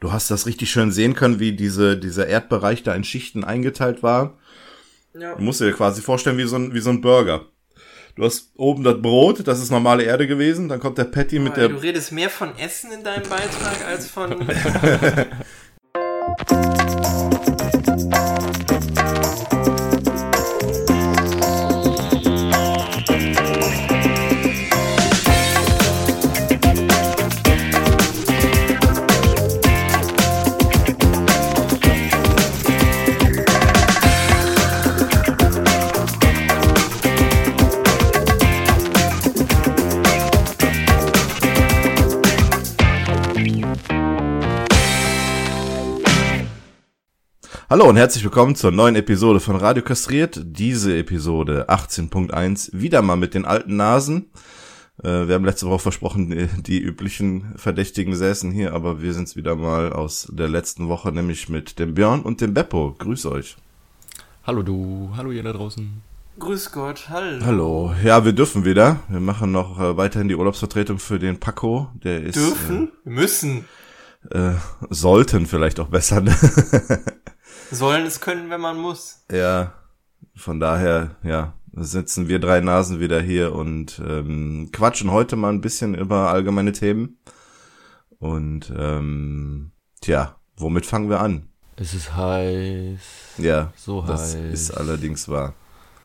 [0.00, 4.02] du hast das richtig schön sehen können, wie diese, dieser Erdbereich da in Schichten eingeteilt
[4.02, 4.38] war.
[5.14, 5.34] Ja.
[5.34, 7.46] Du musst dir quasi vorstellen, wie so ein, wie so ein Burger.
[8.16, 11.56] Du hast oben das Brot, das ist normale Erde gewesen, dann kommt der Patty mit
[11.56, 11.68] der.
[11.68, 14.32] Du redest mehr von Essen in deinem Beitrag als von.
[47.70, 50.40] Hallo und herzlich willkommen zur neuen Episode von Radio Kastriert.
[50.44, 54.28] Diese Episode 18.1 wieder mal mit den alten Nasen.
[55.04, 59.36] Äh, wir haben letzte Woche versprochen, die, die, üblichen Verdächtigen säßen hier, aber wir sind's
[59.36, 62.96] wieder mal aus der letzten Woche, nämlich mit dem Björn und dem Beppo.
[62.98, 63.56] Grüß euch.
[64.44, 66.02] Hallo du, hallo ihr da draußen.
[66.40, 67.44] Grüß Gott, hallo.
[67.46, 68.98] Hallo, ja, wir dürfen wieder.
[69.08, 71.86] Wir machen noch äh, weiterhin die Urlaubsvertretung für den Paco.
[72.02, 72.34] Der ist.
[72.34, 72.88] Dürfen?
[72.88, 73.64] Äh, wir müssen.
[74.28, 74.54] Äh,
[74.90, 76.20] sollten vielleicht auch besser.
[76.20, 76.36] Ne?
[77.70, 79.24] Sollen es können, wenn man muss.
[79.30, 79.74] Ja,
[80.34, 85.60] von daher, ja, sitzen wir drei Nasen wieder hier und ähm, quatschen heute mal ein
[85.60, 87.18] bisschen über allgemeine Themen.
[88.18, 91.48] Und ähm, tja, womit fangen wir an?
[91.76, 93.00] Es ist heiß.
[93.38, 94.52] Ja, so das heiß.
[94.52, 95.54] ist allerdings wahr.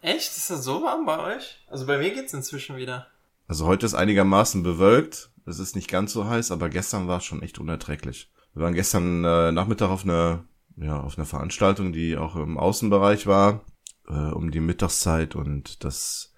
[0.02, 0.38] Echt?
[0.38, 1.66] Ist das so warm bei euch?
[1.68, 3.08] Also bei mir geht's inzwischen wieder.
[3.48, 5.32] Also heute ist einigermaßen bewölkt.
[5.46, 8.32] Es ist nicht ganz so heiß, aber gestern war es schon echt unerträglich.
[8.54, 10.46] Wir waren gestern äh, Nachmittag auf einer
[10.78, 13.62] ja, auf einer Veranstaltung, die auch im Außenbereich war,
[14.08, 16.34] äh, um die Mittagszeit und das,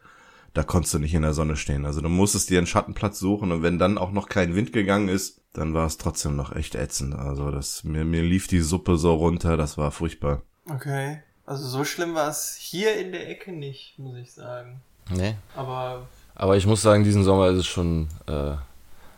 [0.54, 1.86] da konntest du nicht in der Sonne stehen.
[1.86, 5.10] Also du musstest dir einen Schattenplatz suchen und wenn dann auch noch kein Wind gegangen
[5.10, 7.16] ist, dann war es trotzdem noch echt ätzend.
[7.16, 10.44] Also das, mir, mir lief die Suppe so runter, das war furchtbar.
[10.70, 11.22] Okay.
[11.46, 14.82] Also so schlimm war es hier in der Ecke nicht, muss ich sagen.
[15.10, 15.36] Nee.
[15.56, 16.08] Aber.
[16.36, 18.56] Aber ich muss sagen, diesen Sommer ist es schon, äh,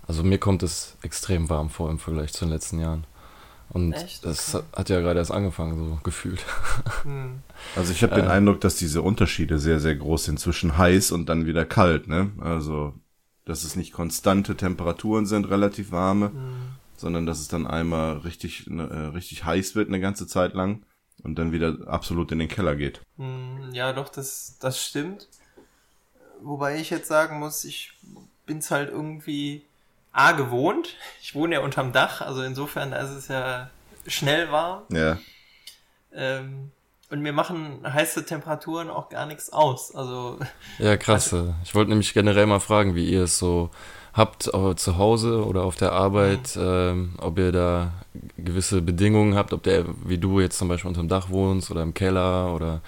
[0.07, 3.05] also mir kommt es extrem warm vor im Vergleich zu den letzten Jahren.
[3.71, 4.25] Und Echt?
[4.25, 4.65] das okay.
[4.75, 6.45] hat ja gerade erst angefangen, so gefühlt.
[7.03, 7.39] Hm.
[7.75, 11.11] Also ich habe den äh, Eindruck, dass diese Unterschiede sehr, sehr groß sind zwischen heiß
[11.11, 12.31] und dann wieder kalt, ne?
[12.39, 12.93] Also,
[13.45, 16.53] dass es nicht konstante Temperaturen sind, relativ warme, hm.
[16.97, 20.83] sondern dass es dann einmal richtig, ne, äh, richtig heiß wird eine ganze Zeit lang
[21.23, 23.01] und dann wieder absolut in den Keller geht.
[23.17, 25.27] Hm, ja, doch, das, das stimmt.
[26.41, 27.93] Wobei ich jetzt sagen muss, ich
[28.45, 29.63] bin's halt irgendwie
[30.19, 30.95] A gewohnt.
[31.21, 33.69] Ich wohne ja unterm Dach, also insofern ist es ja
[34.05, 34.83] schnell warm.
[34.91, 35.17] Ja.
[36.13, 36.71] Ähm,
[37.09, 39.95] und mir machen heiße Temperaturen auch gar nichts aus.
[39.95, 40.37] Also.
[40.77, 41.33] Ja, krass.
[41.33, 43.69] Also, ich wollte nämlich generell mal fragen, wie ihr es so
[44.11, 46.61] habt zu Hause oder auf der Arbeit, mhm.
[46.61, 47.93] ähm, ob ihr da
[48.37, 51.93] gewisse Bedingungen habt, ob der, wie du jetzt zum Beispiel unterm Dach wohnst oder im
[51.93, 52.81] Keller oder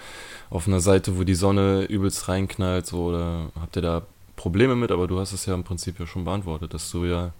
[0.50, 4.02] auf einer Seite, wo die Sonne übelst reinknallt, so, oder habt ihr da
[4.42, 7.32] Probleme mit, aber du hast es ja im Prinzip ja schon beantwortet, dass du ja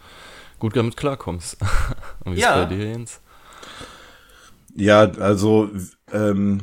[0.60, 1.56] gut damit klarkommst.
[2.24, 2.62] Und wie ja.
[2.62, 3.20] ist bei dir, Jens?
[4.76, 5.68] Ja, also
[6.12, 6.60] ähm,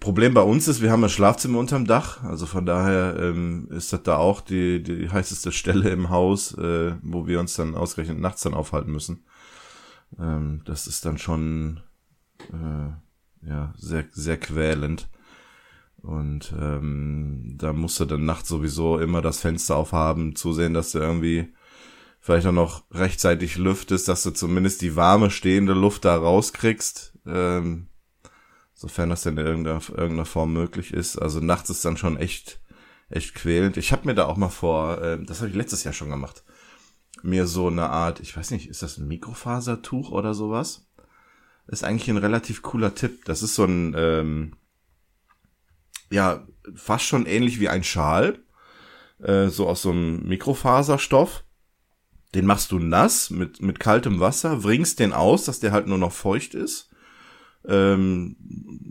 [0.00, 3.92] Problem bei uns ist, wir haben ein Schlafzimmer unterm Dach, also von daher ähm, ist
[3.92, 8.18] das da auch die, die heißeste Stelle im Haus, äh, wo wir uns dann ausgerechnet
[8.18, 9.26] nachts dann aufhalten müssen.
[10.18, 11.80] Ähm, das ist dann schon
[12.50, 15.06] äh, ja sehr sehr quälend.
[16.06, 21.00] Und ähm, da musst du dann nachts sowieso immer das Fenster aufhaben, zusehen, dass du
[21.00, 21.52] irgendwie
[22.20, 27.88] vielleicht auch noch rechtzeitig lüftest, dass du zumindest die warme stehende Luft da rauskriegst, ähm,
[28.72, 31.18] sofern das denn in irgendeiner, irgendeiner Form möglich ist.
[31.18, 32.60] Also nachts ist dann schon echt,
[33.10, 33.76] echt quälend.
[33.76, 36.44] Ich habe mir da auch mal vor, äh, das habe ich letztes Jahr schon gemacht,
[37.22, 40.86] mir so eine Art, ich weiß nicht, ist das ein Mikrofasertuch oder sowas?
[41.66, 43.24] Ist eigentlich ein relativ cooler Tipp.
[43.24, 44.52] Das ist so ein ähm,
[46.10, 48.38] ja fast schon ähnlich wie ein Schal,
[49.22, 51.44] äh, so aus so einem Mikrofaserstoff.
[52.34, 55.98] Den machst du nass mit, mit kaltem Wasser, bringst den aus, dass der halt nur
[55.98, 56.90] noch feucht ist.
[57.66, 58.36] Ähm,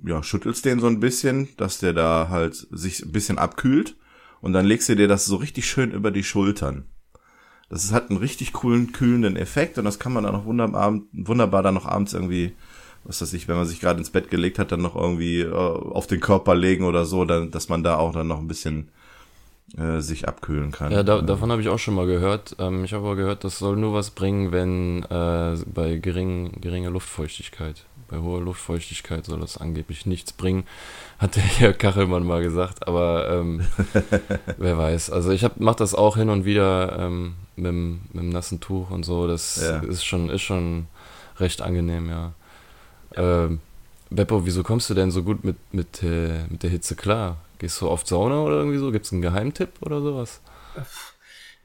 [0.05, 3.97] ja, schüttelst den so ein bisschen, dass der da halt sich ein bisschen abkühlt.
[4.41, 6.85] Und dann legst du dir das so richtig schön über die Schultern.
[7.69, 11.63] Das hat einen richtig coolen, kühlenden Effekt und das kann man dann auch wunderbar, wunderbar
[11.63, 12.55] dann noch abends irgendwie
[13.05, 15.53] was weiß ich, wenn man sich gerade ins Bett gelegt hat, dann noch irgendwie äh,
[15.53, 18.89] auf den Körper legen oder so, dann, dass man da auch dann noch ein bisschen
[19.77, 20.91] äh, sich abkühlen kann.
[20.91, 22.55] Ja, da, davon habe ich auch schon mal gehört.
[22.59, 26.89] Ähm, ich habe aber gehört, das soll nur was bringen, wenn äh, bei gering, geringer
[26.89, 30.63] Luftfeuchtigkeit, bei hoher Luftfeuchtigkeit soll das angeblich nichts bringen,
[31.19, 32.87] hat der Herr Kachelmann mal gesagt.
[32.87, 33.61] Aber ähm,
[34.57, 35.11] wer weiß.
[35.11, 39.03] Also ich mache das auch hin und wieder ähm, mit, mit dem nassen Tuch und
[39.03, 39.27] so.
[39.27, 39.79] Das ja.
[39.79, 40.87] ist schon, ist schon
[41.37, 42.33] recht angenehm, ja.
[43.15, 43.45] Ja.
[43.45, 43.59] Ähm,
[44.09, 47.37] Beppo, wieso kommst du denn so gut mit, mit, äh, mit der Hitze klar?
[47.57, 48.91] Gehst du oft Sauna oder irgendwie so?
[48.91, 50.41] Gibt es einen Geheimtipp oder sowas?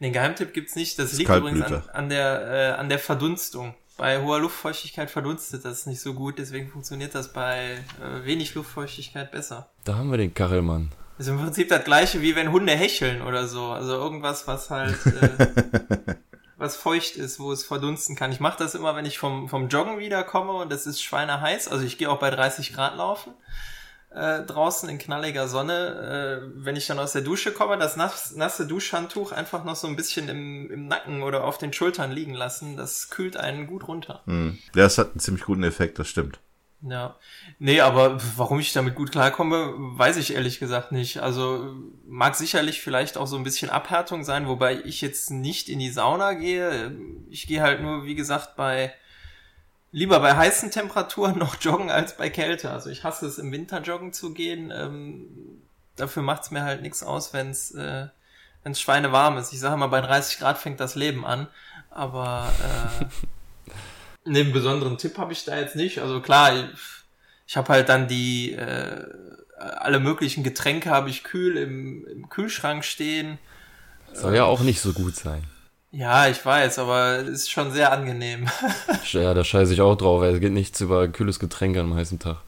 [0.01, 0.99] Den Geheimtipp gibt es nicht.
[0.99, 3.75] Das, das liegt übrigens an, an, der, äh, an der Verdunstung.
[3.99, 9.31] Bei hoher Luftfeuchtigkeit verdunstet das nicht so gut, deswegen funktioniert das bei äh, wenig Luftfeuchtigkeit
[9.31, 9.69] besser.
[9.85, 10.91] Da haben wir den Kachelmann.
[11.19, 13.67] Das ist im Prinzip das gleiche, wie wenn Hunde hecheln oder so.
[13.67, 16.15] Also irgendwas, was halt äh,
[16.71, 18.31] was feucht ist, wo es verdunsten kann.
[18.31, 21.69] Ich mache das immer, wenn ich vom, vom Joggen wiederkomme und es ist schweineheiß.
[21.69, 23.35] Also ich gehe auch bei 30 Grad laufen
[24.11, 26.43] äh, draußen in knalliger Sonne.
[26.43, 29.87] Äh, wenn ich dann aus der Dusche komme, das nass, nasse Duschhandtuch einfach noch so
[29.87, 32.77] ein bisschen im, im Nacken oder auf den Schultern liegen lassen.
[32.77, 34.23] Das kühlt einen gut runter.
[34.27, 34.59] Hm.
[34.75, 36.41] Ja, es hat einen ziemlich guten Effekt, das stimmt.
[36.83, 37.17] Ja.
[37.59, 41.19] Nee, aber warum ich damit gut klarkomme, weiß ich ehrlich gesagt nicht.
[41.19, 41.75] Also
[42.07, 45.91] mag sicherlich vielleicht auch so ein bisschen Abhärtung sein, wobei ich jetzt nicht in die
[45.91, 46.97] Sauna gehe.
[47.29, 48.95] Ich gehe halt nur, wie gesagt, bei
[49.93, 52.71] lieber bei heißen Temperaturen noch joggen als bei Kälte.
[52.71, 54.73] Also ich hasse es im Winter joggen zu gehen.
[54.75, 55.27] Ähm,
[55.97, 58.09] dafür macht's mir halt nichts aus, wenn's äh,
[58.63, 59.53] wenn's schweinewarm ist.
[59.53, 61.49] Ich sage mal, bei 30 Grad fängt das Leben an.
[61.91, 62.51] Aber
[63.01, 63.05] äh,
[64.27, 66.01] einen besonderen Tipp habe ich da jetzt nicht.
[66.01, 66.65] Also klar, ich,
[67.47, 69.05] ich habe halt dann die äh,
[69.59, 73.39] alle möglichen Getränke habe ich kühl im, im Kühlschrank stehen.
[74.13, 75.45] Soll ja auch nicht so gut sein.
[75.93, 78.47] Ja, ich weiß, aber es ist schon sehr angenehm.
[79.13, 81.95] ja, da scheiße ich auch drauf, weil es geht nichts über kühles Getränk an einem
[81.95, 82.39] heißen Tag.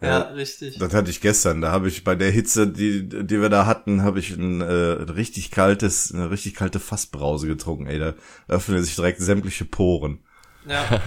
[0.00, 0.78] Ja, ja, richtig.
[0.78, 1.60] Das hatte ich gestern.
[1.60, 4.64] Da habe ich bei der Hitze, die, die wir da hatten, habe ich ein äh,
[4.64, 7.86] richtig kaltes, eine richtig kalte Fassbrause getrunken.
[7.86, 8.14] Ey, da
[8.48, 10.18] öffnen sich direkt sämtliche Poren.
[10.66, 10.84] Ja.
[10.84, 11.00] ja.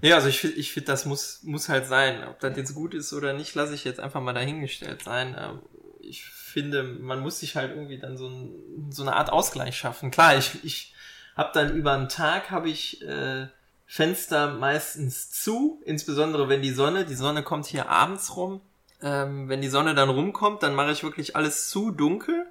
[0.00, 2.24] ja, also ich finde, ich finde, das muss, muss halt sein.
[2.24, 5.36] Ob das jetzt gut ist oder nicht, lasse ich jetzt einfach mal dahingestellt sein.
[5.38, 5.60] Ähm,
[6.00, 10.10] ich finde, man muss sich halt irgendwie dann so, ein, so eine Art Ausgleich schaffen.
[10.10, 10.94] Klar, ich, ich
[11.36, 13.46] habe dann über einen Tag habe ich äh,
[13.86, 18.60] Fenster meistens zu, insbesondere wenn die Sonne, die Sonne kommt hier abends rum.
[19.00, 22.46] Ähm, wenn die Sonne dann rumkommt, dann mache ich wirklich alles zu dunkel.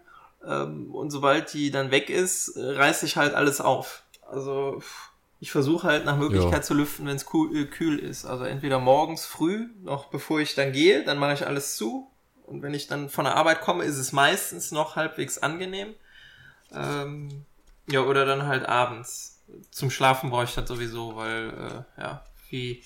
[0.45, 4.03] Ähm, und sobald die dann weg ist, reiße ich halt alles auf.
[4.25, 4.81] Also
[5.39, 6.67] ich versuche halt nach Möglichkeit jo.
[6.67, 8.25] zu lüften, wenn es kühl, äh, kühl ist.
[8.25, 12.11] Also entweder morgens früh, noch bevor ich dann gehe, dann mache ich alles zu.
[12.45, 15.93] Und wenn ich dann von der Arbeit komme, ist es meistens noch halbwegs angenehm.
[16.73, 17.45] Ähm,
[17.89, 19.43] ja, oder dann halt abends.
[19.71, 22.83] Zum Schlafen brauche ich das sowieso, weil, äh, ja, wie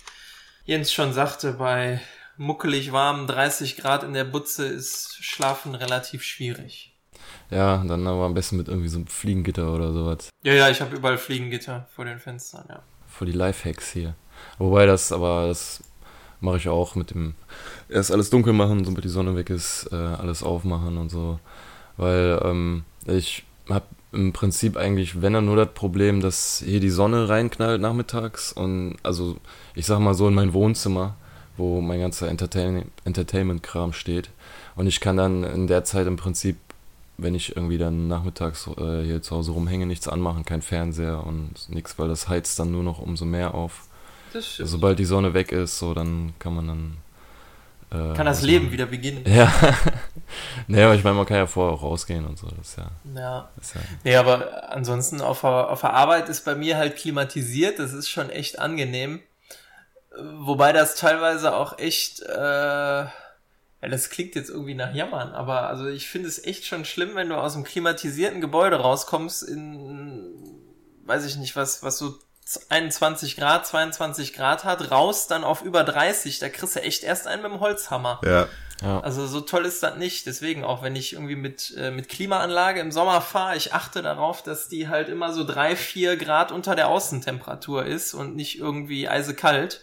[0.65, 2.01] Jens schon sagte, bei
[2.37, 6.90] muckelig warmen 30 Grad in der Butze ist Schlafen relativ schwierig.
[7.49, 10.29] Ja, dann aber am besten mit irgendwie so einem Fliegengitter oder sowas.
[10.43, 12.81] Ja, ja, ich habe überall Fliegengitter vor den Fenstern, ja.
[13.07, 14.15] Vor die Lifehacks hier.
[14.57, 15.83] Wobei das, aber das
[16.39, 17.35] mache ich auch mit dem
[17.89, 21.39] erst alles dunkel machen, sobald die Sonne weg ist, äh, alles aufmachen und so.
[21.97, 26.89] Weil ähm, ich habe im Prinzip eigentlich, wenn dann nur das Problem, dass hier die
[26.89, 29.37] Sonne reinknallt nachmittags und also
[29.75, 31.15] ich sag mal so in mein Wohnzimmer,
[31.57, 34.29] wo mein ganzer Entertain Entertainment-Kram steht.
[34.75, 36.57] Und ich kann dann in der Zeit im Prinzip,
[37.21, 41.69] wenn ich irgendwie dann nachmittags äh, hier zu Hause rumhänge, nichts anmachen, kein Fernseher und
[41.69, 43.87] nichts, weil das heizt dann nur noch umso mehr auf.
[44.33, 46.97] Sobald die Sonne weg ist, so dann kann man dann
[47.91, 49.23] äh, kann das also, Leben wieder beginnen.
[49.25, 49.51] Ja.
[50.67, 52.47] naja, aber ich meine, man kann ja vorher auch rausgehen und so.
[52.47, 52.89] Das ist ja.
[53.13, 53.49] Ja.
[53.59, 57.79] ist ja nee, aber ansonsten auf der, auf der Arbeit ist bei mir halt klimatisiert.
[57.79, 59.19] Das ist schon echt angenehm.
[60.39, 62.21] Wobei das teilweise auch echt.
[62.21, 63.05] Äh,
[63.81, 67.15] ja, das klingt jetzt irgendwie nach Jammern, aber also ich finde es echt schon schlimm,
[67.15, 70.33] wenn du aus einem klimatisierten Gebäude rauskommst in,
[71.05, 72.19] weiß ich nicht, was, was so
[72.69, 77.27] 21 Grad, 22 Grad hat, raus dann auf über 30, da kriegst du echt erst
[77.27, 78.19] einen mit dem Holzhammer.
[78.23, 78.47] Ja.
[78.81, 78.99] ja.
[78.99, 80.25] Also so toll ist das nicht.
[80.25, 84.43] Deswegen auch, wenn ich irgendwie mit, äh, mit Klimaanlage im Sommer fahre, ich achte darauf,
[84.43, 89.07] dass die halt immer so drei, vier Grad unter der Außentemperatur ist und nicht irgendwie
[89.07, 89.81] eisekalt.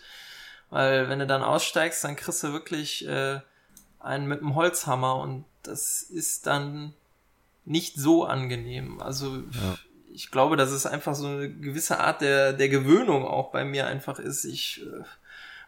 [0.69, 3.41] Weil wenn du dann aussteigst, dann kriegst du wirklich äh,
[4.01, 6.95] einen mit dem Holzhammer und das ist dann
[7.65, 9.01] nicht so angenehm.
[9.01, 9.79] Also ja
[10.19, 13.87] ich glaube, dass es einfach so eine gewisse Art der, der Gewöhnung auch bei mir
[13.87, 14.45] einfach ist.
[14.45, 15.05] Ich, äh,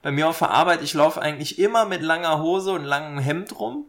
[0.03, 3.59] bei mir auf der Arbeit, ich laufe eigentlich immer mit langer Hose und langem Hemd
[3.59, 3.87] rum.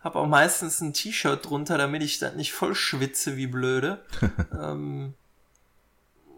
[0.00, 4.02] Habe auch meistens ein T-Shirt drunter, damit ich dann nicht voll schwitze wie blöde.
[4.58, 5.12] ähm,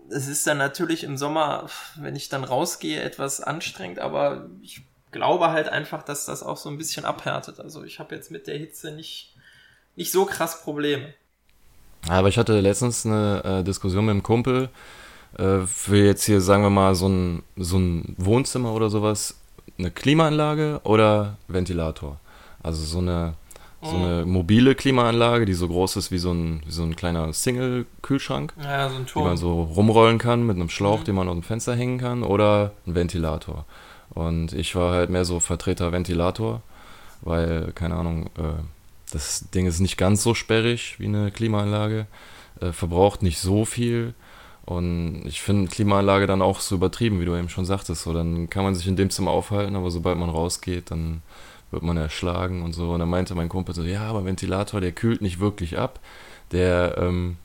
[0.09, 5.51] es ist dann natürlich im Sommer, wenn ich dann rausgehe, etwas anstrengend, aber ich glaube
[5.51, 7.61] halt einfach, dass das auch so ein bisschen abhärtet.
[7.61, 9.35] Also ich habe jetzt mit der Hitze nicht,
[9.97, 11.13] nicht so krass Probleme.
[12.09, 14.71] Aber ich hatte letztens eine äh, Diskussion mit einem Kumpel
[15.37, 19.39] äh, für jetzt hier, sagen wir mal, so ein, so ein Wohnzimmer oder sowas,
[19.79, 22.19] eine Klimaanlage oder Ventilator.
[22.63, 23.35] Also so eine,
[23.83, 27.33] so eine mobile Klimaanlage, die so groß ist wie so ein, wie so ein kleiner
[27.33, 31.05] Single-Kühlschrank, Ja, so die man so rumrollen kann mit einem Schlauch, Mhm.
[31.05, 33.65] den man aus dem Fenster hängen kann, oder ein Ventilator.
[34.11, 36.63] Und ich war halt mehr so Vertreter Ventilator,
[37.23, 38.63] weil, keine Ahnung, äh,
[39.13, 42.07] das Ding ist nicht ganz so sperrig wie eine Klimaanlage,
[42.61, 44.15] äh, verbraucht nicht so viel.
[44.67, 48.03] Und ich finde Klimaanlage dann auch so übertrieben, wie du eben schon sagtest.
[48.03, 51.23] So, dann kann man sich in dem Zimmer aufhalten, aber sobald man rausgeht, dann
[51.71, 52.93] wird man erschlagen und so.
[52.93, 55.99] Und dann meinte mein Kumpel so, ja, aber Ventilator, der kühlt nicht wirklich ab.
[56.53, 57.37] Der ähm,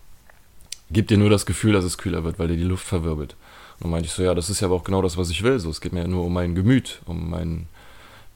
[0.91, 3.35] gibt dir nur das Gefühl, dass es kühler wird, weil der die Luft verwirbelt.
[3.75, 5.43] Und dann meinte ich so, ja, das ist ja aber auch genau das, was ich
[5.43, 5.59] will.
[5.59, 7.67] So, es geht mir ja nur um mein Gemüt, um mein,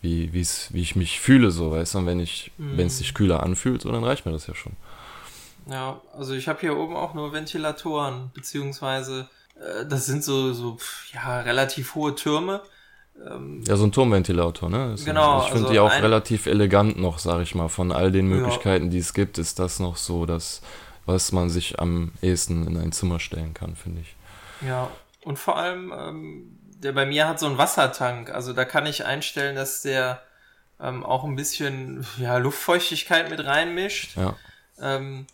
[0.01, 2.77] wie, wie's, wie ich mich fühle, so, weißt du, und wenn ich, Mhm.
[2.77, 4.74] wenn es sich kühler anfühlt, so, dann reicht mir das ja schon.
[5.69, 10.77] Ja, also ich habe hier oben auch nur Ventilatoren, beziehungsweise äh, das sind so, so
[11.13, 12.62] ja, relativ hohe Türme.
[13.29, 14.91] Ähm, Ja, so ein Turmventilator, ne?
[14.91, 17.67] Das- Genau, Ich finde also die auch relativ elegant noch, sag ich mal.
[17.67, 18.38] Von all den Ja.
[18.38, 20.62] Möglichkeiten, die es gibt, ist das noch so, das,
[21.05, 24.15] was man sich am ehesten in ein Zimmer stellen kann, finde ich.
[24.65, 24.89] Ja,
[25.23, 28.29] und vor allem, ähm, der bei mir hat so einen Wassertank.
[28.31, 30.21] Also da kann ich einstellen, dass der
[30.79, 34.15] ähm, auch ein bisschen ja, Luftfeuchtigkeit mit reinmischt.
[34.15, 34.35] Ja.
[34.81, 35.27] Ähm,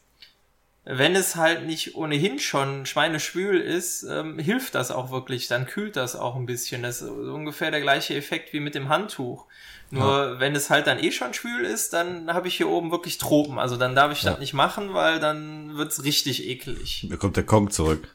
[0.88, 5.48] wenn es halt nicht ohnehin schon schweineschwül ist, ähm, hilft das auch wirklich.
[5.48, 6.84] Dann kühlt das auch ein bisschen.
[6.84, 9.46] Das ist ungefähr der gleiche Effekt wie mit dem Handtuch.
[9.92, 13.18] Nur wenn es halt dann eh schon schwül ist, dann habe ich hier oben wirklich
[13.20, 13.60] Tropen.
[13.60, 14.32] Also dann darf ich Ja.
[14.32, 17.08] das nicht machen, weil dann wird's richtig eklig.
[17.10, 18.15] Da kommt der Kong zurück.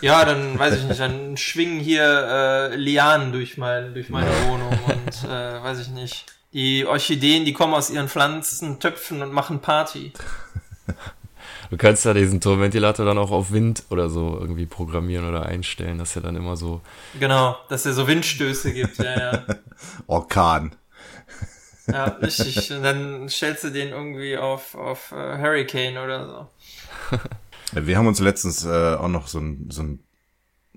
[0.00, 4.78] Ja, dann weiß ich nicht, dann schwingen hier äh, Lianen durch, mein, durch meine Wohnung
[4.86, 6.26] und äh, weiß ich nicht.
[6.52, 10.12] Die Orchideen, die kommen aus ihren Pflanzentöpfen und machen Party.
[11.70, 15.98] Du kannst ja diesen Turmventilator dann auch auf Wind oder so irgendwie programmieren oder einstellen,
[15.98, 16.80] dass er dann immer so.
[17.18, 19.44] Genau, dass er so Windstöße gibt, ja, ja.
[20.06, 20.76] Orkan.
[21.88, 22.72] Ja, richtig.
[22.72, 27.16] Und dann stellst du den irgendwie auf, auf äh, Hurricane oder so.
[27.72, 30.04] Wir haben uns letztens äh, auch noch so ein, so ein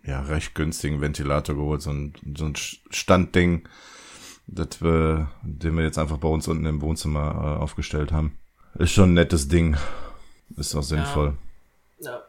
[0.03, 3.67] ja, recht günstigen Ventilator geholt, so ein, so ein Standding,
[4.47, 8.37] das wir, den wir jetzt einfach bei uns unten im Wohnzimmer äh, aufgestellt haben.
[8.75, 9.77] Ist schon ein nettes Ding.
[10.57, 11.37] Ist auch sinnvoll.
[11.99, 12.23] Ja.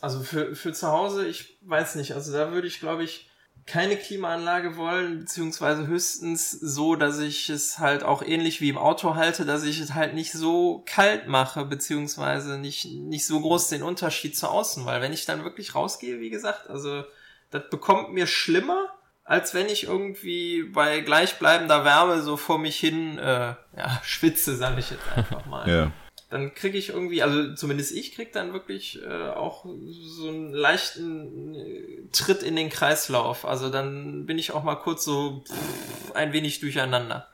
[0.00, 3.30] Also für, für zu Hause, ich weiß nicht, also da würde ich, glaube ich,
[3.66, 9.16] keine Klimaanlage wollen, beziehungsweise höchstens so, dass ich es halt auch ähnlich wie im Auto
[9.16, 13.82] halte, dass ich es halt nicht so kalt mache, beziehungsweise nicht, nicht so groß den
[13.82, 17.02] Unterschied zu außen, weil wenn ich dann wirklich rausgehe, wie gesagt, also
[17.50, 18.86] das bekommt mir schlimmer,
[19.24, 24.78] als wenn ich irgendwie bei gleichbleibender Wärme so vor mich hin äh, ja, schwitze, sage
[24.78, 25.92] ich jetzt einfach mal Ja.
[26.30, 31.54] dann kriege ich irgendwie, also zumindest ich krieg dann wirklich äh, auch so einen leichten
[31.56, 33.44] äh, Tritt in den Kreislauf.
[33.44, 37.26] Also dann bin ich auch mal kurz so pff, ein wenig durcheinander.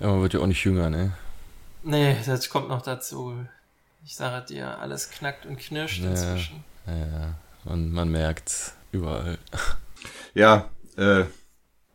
[0.00, 1.12] Ja, man wird ja auch nicht jünger, ne?
[1.82, 3.34] Nee, das kommt noch dazu.
[4.04, 6.10] Ich sage dir, alles knackt und knirscht Ja.
[6.10, 6.64] inzwischen.
[6.86, 7.34] Ja, ja.
[7.64, 9.38] Und man merkt überall.
[10.34, 11.24] Ja, äh,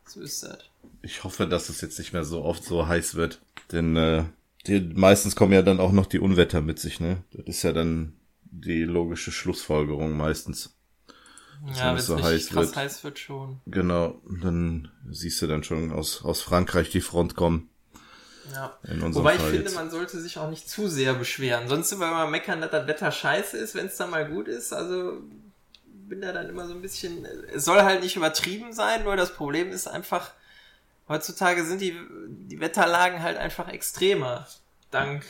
[0.05, 0.57] So ist das.
[1.03, 3.39] ich hoffe, dass es jetzt nicht mehr so oft so heiß wird.
[3.71, 4.23] Denn äh,
[4.67, 7.23] die, meistens kommen ja dann auch noch die Unwetter mit sich, ne?
[7.31, 10.75] Das ist ja dann die logische Schlussfolgerung meistens.
[11.75, 12.75] Ja, wenn es so heiß krass wird.
[12.75, 13.62] heiß wird schon.
[13.68, 17.70] Genau, dann siehst du dann schon aus, aus Frankreich die Front kommen.
[18.53, 18.77] Ja.
[18.84, 19.75] Wobei ich Fall finde, jetzt.
[19.75, 21.68] man sollte sich auch nicht zu sehr beschweren.
[21.68, 24.74] Sonst immer meckern, dass das Wetter scheiße ist, wenn es dann mal gut ist.
[24.74, 25.22] Also
[25.86, 27.25] bin da dann immer so ein bisschen.
[27.53, 30.32] Es soll halt nicht übertrieben sein, nur das Problem ist einfach,
[31.08, 34.48] heutzutage sind die, die Wetterlagen halt einfach extremer.
[34.89, 35.24] Dank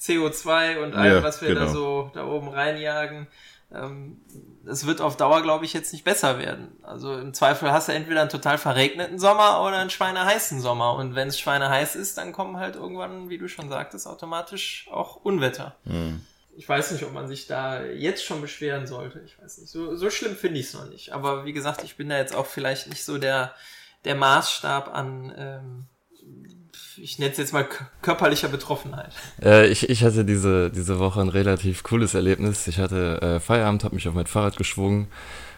[0.00, 1.72] CO2 und allem, Ja, was wir da genau.
[1.72, 3.26] so da oben reinjagen.
[3.70, 4.20] Ähm,
[4.66, 6.76] es wird auf Dauer, glaube ich, jetzt nicht besser werden.
[6.82, 10.94] Also im Zweifel hast du entweder einen total verregneten Sommer oder einen schweineheißen Sommer.
[10.94, 15.16] Und wenn es schweineheiß ist, dann kommen halt irgendwann, wie du schon sagtest, automatisch auch
[15.16, 15.76] Unwetter.
[15.84, 16.24] Hm.
[16.56, 19.20] Ich weiß nicht, ob man sich da jetzt schon beschweren sollte.
[19.20, 19.70] Ich weiß nicht.
[19.70, 21.12] So, so schlimm finde ich es noch nicht.
[21.12, 23.54] Aber wie gesagt, ich bin da jetzt auch vielleicht nicht so der,
[24.04, 25.86] der Maßstab an, ähm,
[27.02, 27.66] ich nenne es jetzt mal
[28.02, 29.12] körperlicher Betroffenheit.
[29.42, 32.66] Äh, ich, ich hatte diese, diese Woche ein relativ cooles Erlebnis.
[32.66, 35.08] Ich hatte äh, Feierabend, habe mich auf mein Fahrrad geschwungen,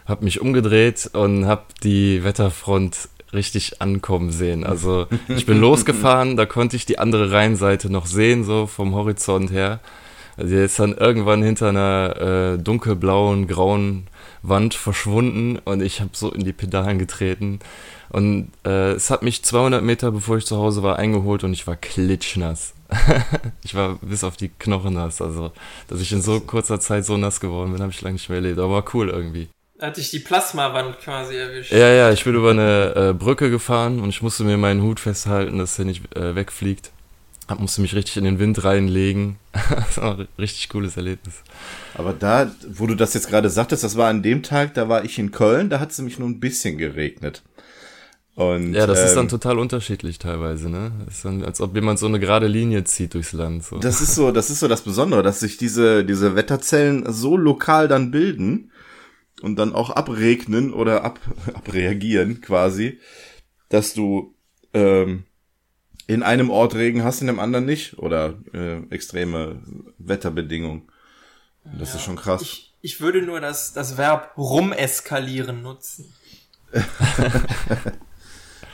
[0.05, 4.65] habe mich umgedreht und habe die Wetterfront richtig ankommen sehen.
[4.65, 9.51] Also ich bin losgefahren, da konnte ich die andere Rheinseite noch sehen, so vom Horizont
[9.51, 9.79] her.
[10.37, 14.07] Also der ist dann irgendwann hinter einer äh, dunkelblauen, grauen
[14.43, 17.59] Wand verschwunden und ich habe so in die Pedalen getreten.
[18.09, 21.67] Und äh, es hat mich 200 Meter, bevor ich zu Hause war, eingeholt und ich
[21.67, 22.73] war klitschnass.
[23.63, 25.21] ich war bis auf die Knochen nass.
[25.21, 25.51] Also,
[25.87, 28.37] dass ich in so kurzer Zeit so nass geworden bin, habe ich lange nicht mehr
[28.37, 28.59] erlebt.
[28.59, 29.47] Aber war cool irgendwie.
[29.77, 31.71] Da hatte ich die Plasmawand quasi erwischt.
[31.71, 34.99] Ja, ja, ich bin über eine äh, Brücke gefahren und ich musste mir meinen Hut
[34.99, 36.91] festhalten, dass der nicht äh, wegfliegt.
[37.59, 39.37] Musste mich richtig in den Wind reinlegen.
[39.69, 41.35] das war ein richtig cooles Erlebnis.
[41.95, 45.03] Aber da, wo du das jetzt gerade sagtest, das war an dem Tag, da war
[45.03, 47.43] ich in Köln, da hat es nämlich nur ein bisschen geregnet.
[48.35, 50.91] Und, ja, das ähm, ist dann total unterschiedlich teilweise, ne?
[51.05, 53.63] Das ist dann, als ob jemand so eine gerade Linie zieht durchs Land.
[53.63, 53.79] So.
[53.79, 57.89] Das ist so, das ist so das Besondere, dass sich diese, diese Wetterzellen so lokal
[57.89, 58.71] dann bilden
[59.41, 61.19] und dann auch abregnen oder ab,
[61.53, 62.99] abreagieren quasi,
[63.69, 64.33] dass du
[64.73, 65.25] ähm,
[66.07, 69.61] in einem Ort Regen hast, in dem anderen nicht oder äh, extreme
[69.97, 70.83] Wetterbedingungen.
[71.63, 72.41] Das ja, ist schon krass.
[72.41, 76.13] Ich, ich würde nur das, das Verb rumeskalieren nutzen.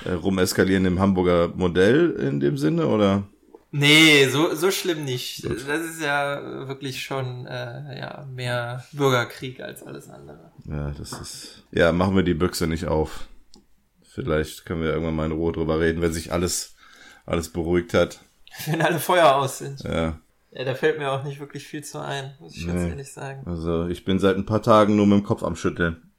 [0.06, 3.28] Äh, rumeskalieren im Hamburger Modell in dem Sinne, oder?
[3.72, 5.44] Nee, so, so schlimm nicht.
[5.44, 5.68] Gut.
[5.68, 10.52] Das ist ja wirklich schon äh, ja, mehr Bürgerkrieg als alles andere.
[10.66, 11.64] Ja, das ist.
[11.72, 13.28] Ja, machen wir die Büchse nicht auf.
[14.04, 16.76] Vielleicht können wir irgendwann mal in Ruhe drüber reden, wenn sich alles,
[17.28, 18.20] alles beruhigt hat.
[18.66, 19.84] Wenn alle Feuer aus sind.
[19.84, 20.18] Ja.
[20.52, 22.74] Ja, da fällt mir auch nicht wirklich viel zu ein, muss ich nee.
[22.74, 23.44] ganz ehrlich sagen.
[23.46, 26.12] Also ich bin seit ein paar Tagen nur mit dem Kopf am Schütteln.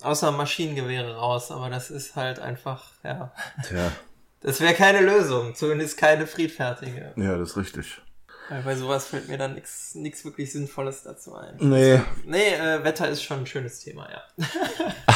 [0.00, 3.32] Außer Maschinengewehre raus, aber das ist halt einfach, ja.
[3.66, 3.92] Tja.
[4.40, 7.12] Das wäre keine Lösung, zumindest keine friedfertige.
[7.16, 8.00] Ja, das ist richtig.
[8.48, 11.56] Weil bei sowas fällt mir dann nichts wirklich Sinnvolles dazu ein.
[11.58, 12.00] Nee.
[12.24, 14.46] Nee, äh, Wetter ist schon ein schönes Thema, ja.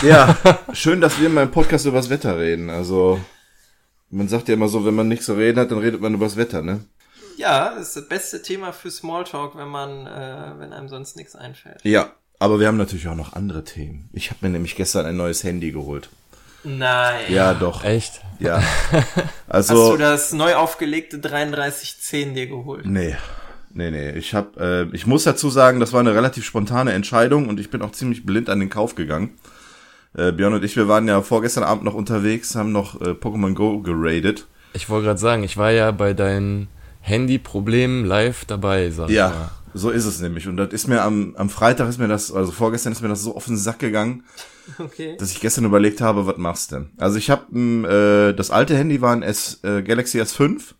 [0.02, 2.70] ja, schön, dass wir in meinem Podcast über das Wetter reden.
[2.70, 3.20] Also,
[4.10, 6.26] man sagt ja immer so, wenn man nichts zu reden hat, dann redet man über
[6.26, 6.80] das Wetter, ne?
[7.36, 11.34] Ja, das ist das beste Thema für Smalltalk, wenn man, äh, wenn einem sonst nichts
[11.36, 11.80] einfällt.
[11.84, 14.08] Ja, aber wir haben natürlich auch noch andere Themen.
[14.12, 16.10] Ich habe mir nämlich gestern ein neues Handy geholt.
[16.64, 17.32] Nein.
[17.32, 17.84] Ja, doch.
[17.84, 18.20] Echt?
[18.38, 18.62] Ja.
[19.48, 22.86] Also, Hast du das neu aufgelegte 3310 dir geholt?
[22.86, 23.16] Nee.
[23.72, 24.10] Nee, nee.
[24.12, 27.68] Ich hab, äh, ich muss dazu sagen, das war eine relativ spontane Entscheidung und ich
[27.68, 29.36] bin auch ziemlich blind an den Kauf gegangen.
[30.14, 33.54] Äh, Björn und ich, wir waren ja vorgestern Abend noch unterwegs, haben noch äh, Pokémon
[33.54, 34.46] Go geradet.
[34.72, 36.68] Ich wollte gerade sagen, ich war ja bei deinen
[37.00, 39.28] Handy-Problemen live dabei, sag ja.
[39.28, 39.50] ich mal.
[39.72, 40.48] So ist es nämlich.
[40.48, 43.22] Und das ist mir am, am Freitag ist mir das, also vorgestern ist mir das
[43.22, 44.24] so auf den Sack gegangen,
[44.78, 45.16] okay.
[45.18, 46.90] dass ich gestern überlegt habe, was machst du denn?
[46.98, 50.74] Also ich habe äh, das alte Handy war ein S, äh, Galaxy S5.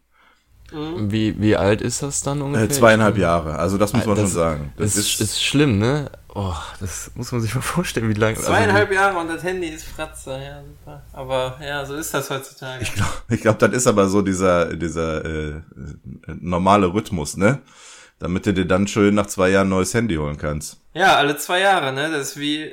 [0.72, 1.10] Mhm.
[1.10, 2.66] Wie, wie alt ist das dann ungefähr?
[2.66, 4.73] Äh, zweieinhalb Jahre, also das muss man das schon sagen.
[4.76, 6.10] Das ist, ist schlimm, ne?
[6.34, 8.36] Oh, das muss man sich mal vorstellen, wie lange.
[8.36, 11.02] Zweieinhalb also, Jahre und das Handy ist Fratze, ja, super.
[11.12, 12.82] Aber ja, so ist das heutzutage.
[12.82, 15.62] Ich glaube, ich glaub, das ist aber so dieser, dieser äh,
[16.40, 17.60] normale Rhythmus, ne?
[18.21, 20.78] damit du dir dann schön nach zwei Jahren ein neues Handy holen kannst.
[20.95, 22.10] Ja, alle zwei Jahre, ne?
[22.10, 22.71] Das ist wie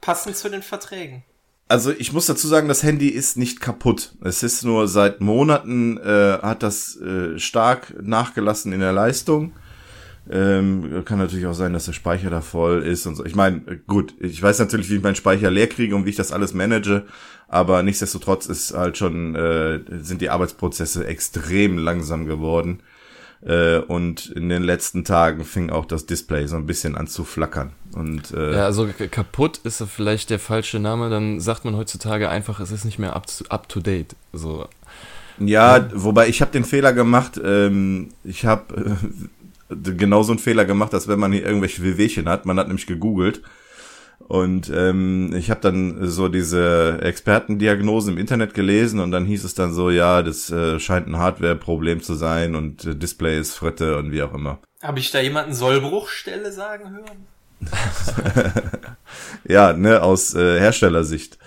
[0.00, 1.24] passend zu den Verträgen.
[1.68, 4.12] Also ich muss dazu sagen, das Handy ist nicht kaputt.
[4.22, 9.52] Es ist nur seit Monaten äh, hat das äh, stark nachgelassen in der Leistung.
[10.32, 13.24] Ähm, kann natürlich auch sein, dass der Speicher da voll ist und so.
[13.24, 16.16] Ich meine, gut, ich weiß natürlich, wie ich meinen Speicher leer kriege und wie ich
[16.16, 17.04] das alles manage,
[17.48, 22.80] aber nichtsdestotrotz ist halt schon, äh, sind die Arbeitsprozesse extrem langsam geworden.
[23.42, 27.24] Äh, und in den letzten Tagen fing auch das Display so ein bisschen an zu
[27.24, 27.72] flackern.
[27.92, 32.60] Und, äh, ja, also kaputt ist vielleicht der falsche Name, dann sagt man heutzutage einfach,
[32.60, 34.14] es ist nicht mehr up to, up to date.
[34.32, 34.68] So.
[35.38, 39.06] Ja, wobei ich habe den Fehler gemacht, ähm, ich habe äh,
[39.70, 42.46] genau so einen Fehler gemacht, als wenn man hier irgendwelche Wehwehchen hat.
[42.46, 43.42] Man hat nämlich gegoogelt
[44.30, 49.54] und ähm, ich habe dann so diese Expertendiagnosen im Internet gelesen und dann hieß es
[49.54, 53.96] dann so, ja, das äh, scheint ein Hardware-Problem zu sein und äh, Display ist Fritte
[53.96, 54.60] und wie auch immer.
[54.82, 57.26] Habe ich da jemanden Sollbruchstelle sagen hören?
[59.48, 61.38] ja, ne, aus äh, Herstellersicht.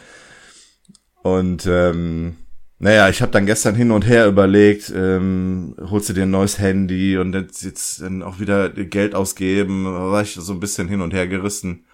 [1.21, 2.35] Und ähm,
[2.83, 6.59] naja, ich habe dann gestern hin und her überlegt, ähm, holst du dir ein neues
[6.59, 10.99] Handy und jetzt, jetzt dann auch wieder Geld ausgeben, war ich so ein bisschen hin
[10.99, 11.85] und her gerissen.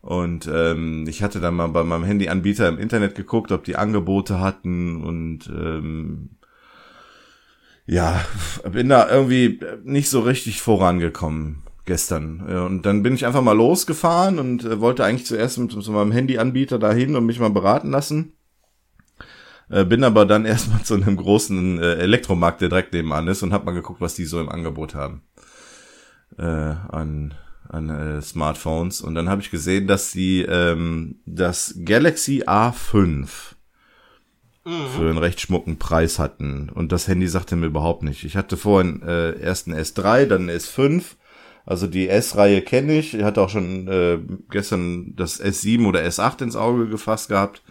[0.00, 4.40] Und ähm, ich hatte dann mal bei meinem Handyanbieter im Internet geguckt, ob die Angebote
[4.40, 6.30] hatten und ähm,
[7.84, 8.24] ja,
[8.72, 12.40] bin da irgendwie nicht so richtig vorangekommen gestern.
[12.40, 16.12] Und dann bin ich einfach mal losgefahren und äh, wollte eigentlich zuerst mit, mit meinem
[16.12, 18.32] Handyanbieter dahin und mich mal beraten lassen.
[19.72, 23.52] Äh, bin aber dann erstmal zu einem großen äh, Elektromarkt, der direkt nebenan ist und
[23.52, 25.22] hab mal geguckt, was die so im Angebot haben.
[26.38, 27.34] Äh, an
[27.68, 33.28] an äh, Smartphones und dann habe ich gesehen, dass sie ähm, das Galaxy A5
[34.64, 34.86] mhm.
[34.94, 38.24] für einen recht schmucken Preis hatten und das Handy sagte mir überhaupt nicht.
[38.24, 41.02] Ich hatte vorhin äh, erst ein S3, dann ein S5,
[41.64, 43.14] also die S-Reihe kenne ich.
[43.14, 44.18] Ich hatte auch schon äh,
[44.50, 47.62] gestern das S7 oder S8 ins Auge gefasst gehabt,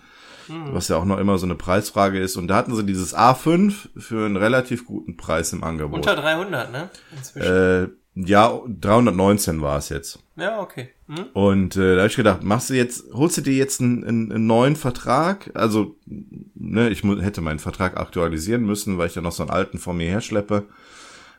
[0.48, 0.74] mhm.
[0.74, 2.38] was ja auch noch immer so eine Preisfrage ist.
[2.38, 5.96] Und da hatten sie dieses A5 für einen relativ guten Preis im Angebot.
[5.96, 6.90] Unter 300, ne?
[7.16, 7.86] Inzwischen.
[7.86, 10.20] Äh, Ja, 319 war es jetzt.
[10.36, 10.90] Ja, okay.
[11.08, 11.28] Hm?
[11.34, 14.32] Und äh, da habe ich gedacht, machst du jetzt, holst du dir jetzt einen, einen,
[14.34, 15.50] einen neuen Vertrag?
[15.54, 19.78] Also, ne, ich hätte meinen Vertrag aktualisieren müssen, weil ich ja noch so einen alten
[19.78, 20.66] vor mir herschleppe.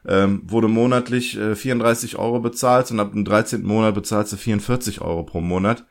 [0.07, 3.62] Ähm, wurde monatlich äh, 34 Euro bezahlt und ab dem 13.
[3.62, 5.85] Monat bezahlst du 44 Euro pro Monat.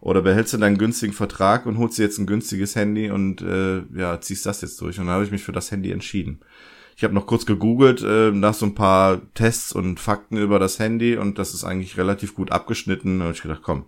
[0.00, 3.82] Oder behältst du deinen günstigen Vertrag und holst dir jetzt ein günstiges Handy und äh,
[3.98, 4.98] ja, ziehst das jetzt durch.
[4.98, 6.40] Und dann habe ich mich für das Handy entschieden.
[6.96, 10.78] Ich habe noch kurz gegoogelt äh, nach so ein paar Tests und Fakten über das
[10.78, 13.22] Handy und das ist eigentlich relativ gut abgeschnitten.
[13.22, 13.86] Habe ich gedacht, komm,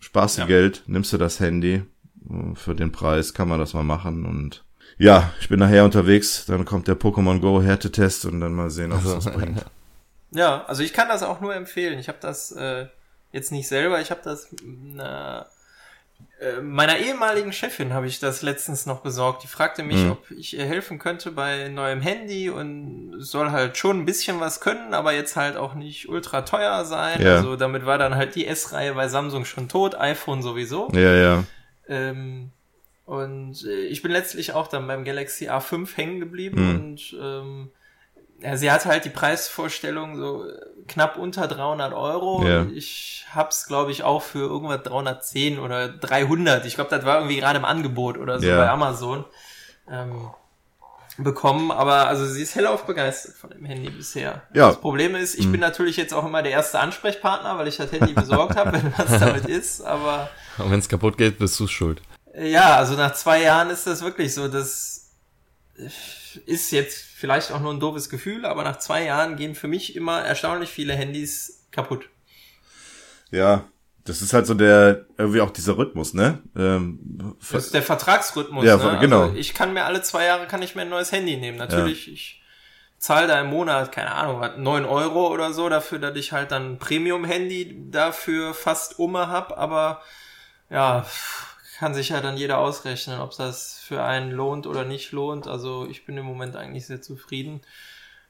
[0.00, 0.46] sparst du Ja.
[0.46, 1.82] Geld, nimmst du das Handy.
[2.28, 4.64] Äh, Für den Preis kann man das mal machen und
[4.98, 8.92] ja, ich bin nachher unterwegs, dann kommt der Pokémon Go Härtetest und dann mal sehen,
[8.92, 9.64] ob es was bringt.
[10.30, 11.98] Ja, also ich kann das auch nur empfehlen.
[11.98, 12.86] Ich habe das äh,
[13.32, 15.46] jetzt nicht selber, ich habe das na,
[16.40, 19.42] äh, meiner ehemaligen Chefin habe ich das letztens noch besorgt.
[19.42, 20.10] Die fragte mich, Mhm.
[20.12, 24.60] ob ich ihr helfen könnte bei neuem Handy und soll halt schon ein bisschen was
[24.60, 27.20] können, aber jetzt halt auch nicht ultra teuer sein.
[27.22, 27.36] Ja.
[27.36, 30.88] Also damit war dann halt die S-Reihe bei Samsung schon tot, iPhone sowieso.
[30.92, 31.44] Ja, ja.
[31.88, 32.50] Ähm,
[33.04, 36.74] und äh, ich bin letztlich auch dann beim Galaxy A5 hängen geblieben Hm.
[36.80, 37.70] und ähm,
[38.42, 40.52] ja, sie hatte halt die Preisvorstellung so äh,
[40.88, 42.44] knapp unter 300 Euro.
[42.46, 42.66] Ja.
[42.74, 46.66] Ich hab's, glaube ich, auch für irgendwas 310 oder 300.
[46.66, 48.56] Ich glaube, das war irgendwie gerade im Angebot oder so Ja.
[48.58, 49.24] bei Amazon
[49.90, 50.30] ähm,
[51.18, 51.70] bekommen.
[51.70, 54.42] Aber also sie ist hellauf begeistert von dem Handy bisher.
[54.54, 54.68] Ja.
[54.68, 55.52] Das Problem ist, ich Hm.
[55.52, 58.92] bin natürlich jetzt auch immer der erste Ansprechpartner, weil ich das Handy besorgt habe, wenn
[58.96, 59.82] was damit ist.
[59.82, 60.28] Aber
[60.58, 62.02] Und wenn es kaputt geht, bist du schuld.
[62.34, 65.10] ja, also nach zwei Jahren ist das wirklich so, das
[66.36, 69.96] ist jetzt vielleicht auch nur ein doofes Gefühl, aber nach zwei Jahren gehen für mich
[69.96, 72.08] immer erstaunlich viele Handys kaputt.
[73.30, 73.64] Ja,
[74.04, 76.42] das ist halt so der, irgendwie auch dieser Rhythmus, ne?
[76.56, 78.64] Ähm, Das ist der Vertragsrhythmus.
[78.64, 78.98] Ja, ne?
[79.00, 79.22] genau.
[79.22, 81.56] Also ich kann mir alle zwei Jahre kann ich mir ein neues Handy nehmen.
[81.58, 82.42] Natürlich, ich
[82.98, 86.72] zahle da im Monat, keine Ahnung, 9 Euro oder so dafür, dass ich halt dann
[86.72, 90.02] ein Premium-Handy dafür fast umme hab, aber
[90.70, 91.06] ja,
[91.82, 95.48] kann sich ja dann jeder ausrechnen, ob das für einen lohnt oder nicht lohnt.
[95.48, 97.60] Also ich bin im Moment eigentlich sehr zufrieden.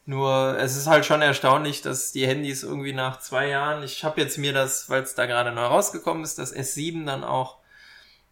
[0.06, 4.22] Nur es ist halt schon erstaunlich, dass die Handys irgendwie nach zwei Jahren, ich habe
[4.22, 7.58] jetzt mir das, weil es da gerade neu rausgekommen ist, das S7 dann auch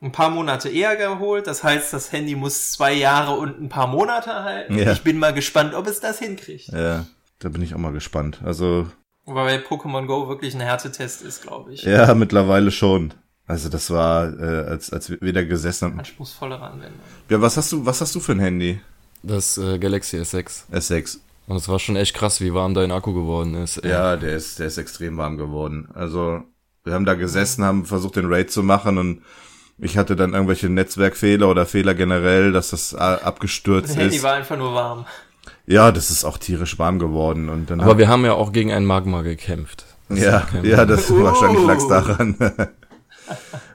[0.01, 1.47] ein paar Monate eher geholt.
[1.47, 4.79] Das heißt, das Handy muss zwei Jahre und ein paar Monate halten.
[4.79, 4.93] Ja.
[4.93, 6.69] Ich bin mal gespannt, ob es das hinkriegt.
[6.69, 7.05] ja,
[7.41, 8.41] da bin ich auch mal gespannt.
[8.43, 8.87] Also,
[9.27, 11.83] Wobei Pokémon Go wirklich ein Härtetest ist, glaube ich.
[11.83, 13.13] ja, mittlerweile schon.
[13.51, 15.99] Also das war, äh, als, als wir wieder gesessen haben.
[15.99, 17.01] Anspruchsvollere Anwendung.
[17.29, 18.81] Ja, was hast du, was hast du für ein Handy?
[19.25, 20.67] Das äh, Galaxy S6.
[20.73, 21.19] S6.
[21.49, 23.79] Und es war schon echt krass, wie warm dein Akku geworden ist.
[23.79, 23.91] ey.
[23.91, 25.89] Ja, der ist, der ist extrem warm geworden.
[25.95, 26.43] Also,
[26.85, 29.23] wir haben da gesessen, haben versucht, den Raid zu machen und
[29.79, 34.23] ich hatte dann irgendwelche Netzwerkfehler oder Fehler generell, dass das äh, abgestürzt Das Handy ist.
[34.23, 35.07] war einfach nur warm.
[35.67, 38.73] Ja, das ist auch tierisch warm geworden und dann Aber wir haben ja auch gegen
[38.73, 39.87] ein Magma gekämpft.
[40.09, 41.25] Das Ja, ist ja, das Uh.
[41.25, 42.37] wahrscheinlich lag's daran.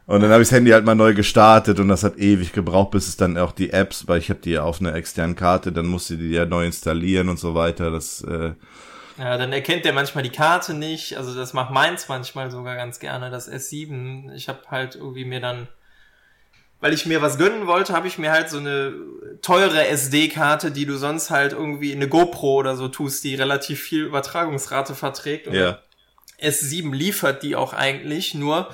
[0.06, 2.91] und dann habe ich das Handy halt mal neu gestartet und das hat ewig gebraucht,
[2.91, 5.72] bis es dann auch die Apps, weil ich habe die ja auf einer externen Karte,
[5.72, 7.91] dann musste die ja neu installieren und so weiter.
[7.91, 8.54] Das äh,
[9.18, 11.18] Ja, dann erkennt der manchmal die Karte nicht.
[11.18, 14.34] Also das macht meins manchmal sogar ganz gerne, das S7.
[14.34, 15.68] Ich habe halt irgendwie mir dann,
[16.82, 18.94] weil ich mir was gönnen wollte, habe ich mir halt so eine
[19.41, 23.82] teure SD-Karte, die du sonst halt irgendwie in eine GoPro oder so tust, die relativ
[23.82, 25.48] viel Übertragungsrate verträgt.
[25.48, 25.80] Und ja.
[26.41, 28.70] S7 liefert die auch eigentlich, nur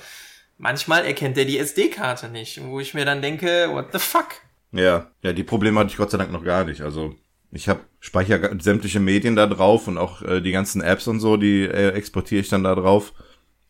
[0.62, 2.64] manchmal erkennt er die SD-Karte nicht.
[2.64, 4.28] Wo ich mir dann denke, what the fuck?
[4.72, 6.82] Ja, ja, die Probleme hatte ich Gott sei Dank noch gar nicht.
[6.82, 7.16] Also
[7.52, 11.36] ich habe speicher sämtliche Medien da drauf und auch äh, die ganzen Apps und so,
[11.36, 13.14] die äh, exportiere ich dann da drauf.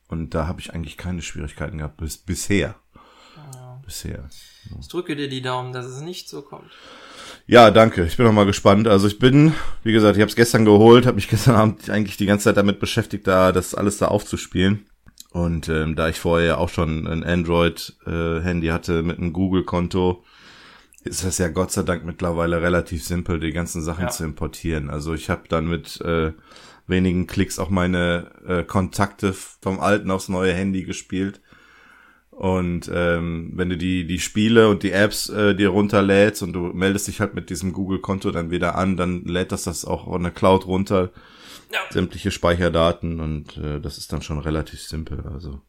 [0.08, 2.76] Und da habe ich eigentlich keine Schwierigkeiten gehabt bis bisher.
[3.84, 4.30] Bisher.
[4.80, 6.72] Ich drücke dir die Daumen, dass es nicht so kommt.
[7.48, 8.06] Ja, danke.
[8.06, 8.88] Ich bin noch mal gespannt.
[8.88, 12.18] Also ich bin, wie gesagt, ich habe es gestern geholt, habe mich gestern Abend eigentlich
[12.18, 14.86] die ganze Zeit damit beschäftigt, da das alles da aufzuspielen.
[15.32, 20.24] Und ähm, da ich vorher auch schon ein Android-Handy hatte mit einem Google-Konto,
[21.04, 24.10] ist das ja Gott sei Dank mittlerweile relativ simpel, die ganzen Sachen Ja.
[24.10, 24.90] zu importieren.
[24.90, 26.34] Also ich habe dann mit äh,
[26.86, 31.42] wenigen Klicks auch meine äh, Kontakte vom alten aufs neue Handy gespielt.
[32.32, 36.60] Und ähm, wenn du die die Spiele und die Apps äh, dir runterlädst und du
[36.74, 40.24] meldest dich halt mit diesem Google-Konto dann wieder an, dann lädt das das auch on
[40.24, 41.12] der Cloud runter,
[41.74, 41.80] Ja.
[41.90, 45.24] sämtliche Speicherdaten und äh, das ist dann schon relativ simpel.
[45.34, 45.62] Also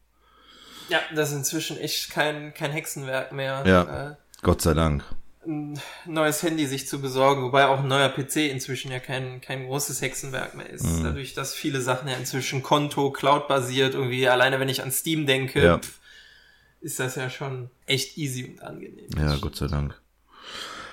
[0.89, 3.63] Ja, das ist inzwischen echt kein, kein Hexenwerk mehr.
[3.65, 4.11] Ja.
[4.11, 5.03] Äh, Gott sei Dank.
[5.45, 9.65] ein neues Handy sich zu besorgen, wobei auch ein neuer PC inzwischen ja kein, kein
[9.65, 10.83] großes Hexenwerk mehr ist.
[10.85, 11.03] Mhm.
[11.03, 15.63] Dadurch, dass viele Sachen ja inzwischen Konto, Cloud-basiert, irgendwie alleine wenn ich an Steam denke,
[15.63, 15.77] Ja.
[15.79, 15.99] pf,
[16.81, 19.07] ist das ja schon echt easy und angenehm.
[19.17, 19.99] Ja, Gott sei Dank.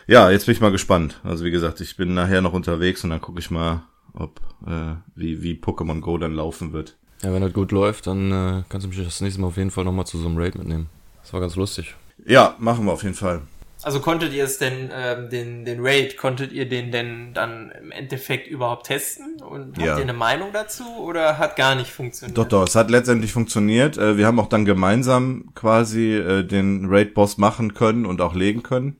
[0.06, 1.20] Ja, jetzt bin ich mal gespannt.
[1.24, 3.82] Also wie gesagt, ich bin nachher noch unterwegs und dann gucke ich mal,
[4.14, 6.96] ob äh, wie, wie Pokémon Go dann laufen wird.
[7.22, 9.70] Ja, wenn das gut läuft, dann äh, kannst du mich das nächste Mal auf jeden
[9.70, 10.88] Fall nochmal zu so einem Raid mitnehmen.
[11.22, 11.94] Das war ganz lustig.
[12.26, 13.42] Ja, machen wir auf jeden Fall.
[13.82, 17.90] Also konntet ihr es denn, ähm, den, den Raid, konntet ihr den denn dann im
[17.90, 19.40] Endeffekt überhaupt testen?
[19.40, 19.96] Und habt Ja.
[19.96, 22.36] ihr eine Meinung dazu oder hat gar nicht funktioniert?
[22.36, 23.96] Doch, doch, es hat letztendlich funktioniert.
[23.96, 28.62] Äh, Wir haben auch dann gemeinsam quasi äh, den Raid-Boss machen können und auch legen
[28.62, 28.98] können.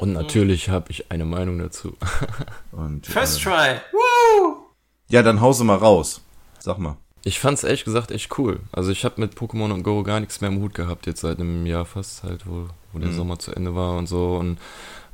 [0.00, 1.96] Und natürlich habe ich eine Meinung dazu.
[2.72, 3.80] Und, First äh, try.
[3.92, 4.56] Woo!
[5.08, 6.20] ja, dann hause mal raus.
[6.58, 6.96] Sag mal.
[7.22, 8.60] Ich fand's ehrlich gesagt echt cool.
[8.72, 11.38] Also ich habe mit Pokémon und Go gar nichts mehr im Hut gehabt, jetzt seit
[11.38, 13.16] einem Jahr fast halt, wo, wo der Mhm.
[13.16, 14.36] Sommer zu Ende war und so.
[14.36, 14.58] Und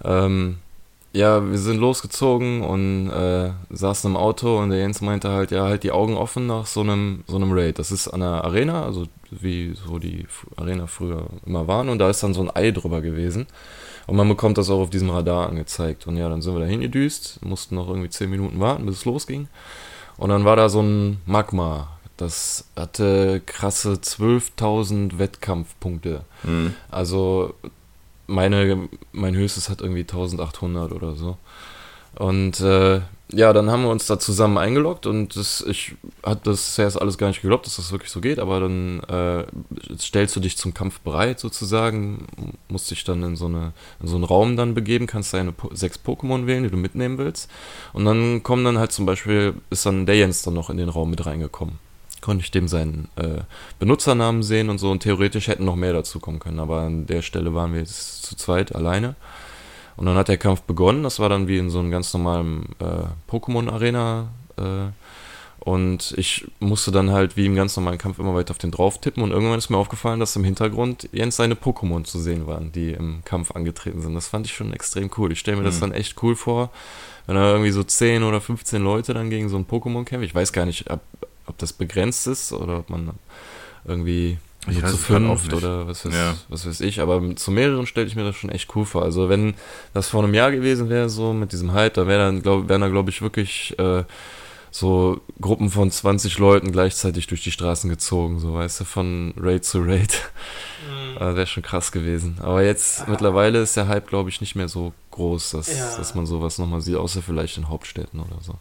[0.04, 0.58] ähm,
[1.16, 5.64] ja, wir sind losgezogen und äh, saßen im Auto und der Jens meinte halt, ja,
[5.64, 7.78] halt die Augen offen nach so einem, so einem Raid.
[7.78, 10.26] Das ist an der Arena, also wie so die
[10.56, 13.46] Arena früher immer waren und da ist dann so ein Ei drüber gewesen.
[14.06, 16.06] Und man bekommt das auch auf diesem Radar angezeigt.
[16.06, 19.04] Und ja, dann sind wir da hingedüst, mussten noch irgendwie 10 Minuten warten, bis es
[19.04, 19.48] losging.
[20.16, 21.88] Und dann war da so ein Magma.
[22.16, 26.22] Das hatte krasse 12.000 Wettkampfpunkte.
[26.44, 26.74] Mhm.
[26.88, 27.54] Also
[28.26, 31.36] meine, mein höchstes hat irgendwie 1800 oder so.
[32.18, 33.00] Und äh,
[33.32, 37.18] ja, dann haben wir uns da zusammen eingeloggt und das, ich hatte das zuerst alles
[37.18, 39.44] gar nicht geglaubt, dass das wirklich so geht, aber dann äh,
[39.98, 42.26] stellst du dich zum Kampf bereit sozusagen,
[42.68, 45.70] musst dich dann in so, eine, in so einen Raum dann begeben, kannst deine po
[45.74, 47.50] sechs Pokémon wählen, die du mitnehmen willst.
[47.92, 50.88] Und dann kommen dann halt zum Beispiel, ist dann der Jens dann noch in den
[50.88, 51.85] Raum mit reingekommen.
[52.26, 53.42] Konnte ich dem seinen äh,
[53.78, 57.22] Benutzernamen sehen und so und theoretisch hätten noch mehr dazu kommen können, aber an der
[57.22, 59.14] Stelle waren wir jetzt zu zweit alleine.
[59.96, 61.04] Und dann hat der Kampf begonnen.
[61.04, 64.26] Das war dann wie in so einem ganz normalen äh, Pokémon-Arena.
[64.58, 64.88] Äh,
[65.60, 69.00] und ich musste dann halt wie im ganz normalen Kampf immer weiter auf den drauf
[69.00, 69.22] tippen.
[69.22, 72.90] Und irgendwann ist mir aufgefallen, dass im Hintergrund Jens seine Pokémon zu sehen waren, die
[72.90, 74.14] im Kampf angetreten sind.
[74.14, 75.30] Das fand ich schon extrem cool.
[75.30, 75.80] Ich stelle mir das Mhm.
[75.80, 76.70] dann echt cool vor,
[77.26, 80.24] wenn da irgendwie so 10 oder 15 Leute dann gegen so ein Pokémon kämpfen.
[80.24, 81.00] Ich weiß gar nicht, ob,
[81.46, 83.10] ob das begrenzt ist oder ob man
[83.84, 85.54] irgendwie Ich weiß zu fünft nicht.
[85.54, 86.34] oder was weiß, Ja.
[86.48, 87.00] was weiß ich.
[87.00, 89.02] Aber zu mehreren stelle ich mir das schon echt cool vor.
[89.02, 89.54] Also wenn
[89.94, 92.80] das vor einem Jahr gewesen wäre, so mit diesem Hype, da wäre dann, glaub, wären
[92.80, 94.04] da glaube ich wirklich äh,
[94.72, 99.64] so Gruppen von 20 Leuten gleichzeitig durch die Straßen gezogen, so weißt du, von Raid
[99.64, 100.30] zu Raid.
[100.90, 101.16] Mhm.
[101.16, 102.36] Äh, wäre schon krass gewesen.
[102.42, 105.96] Aber jetzt mittlerweile ist der Hype, glaube ich, nicht mehr so groß, dass, Ja.
[105.96, 108.56] dass man sowas nochmal sieht, außer vielleicht in Hauptstädten oder so.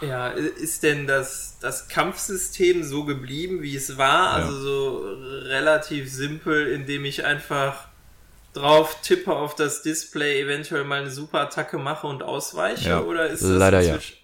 [0.00, 4.38] Ja, ist denn das, das Kampfsystem so geblieben, wie es war?
[4.38, 4.44] Ja.
[4.44, 4.98] Also so
[5.44, 7.88] relativ simpel, indem ich einfach
[8.52, 12.88] drauf tippe auf das Display, eventuell mal eine Superattacke mache und ausweiche?
[12.90, 13.00] Ja.
[13.02, 13.94] Oder ist das Leider ja.
[13.94, 14.16] inzwischen-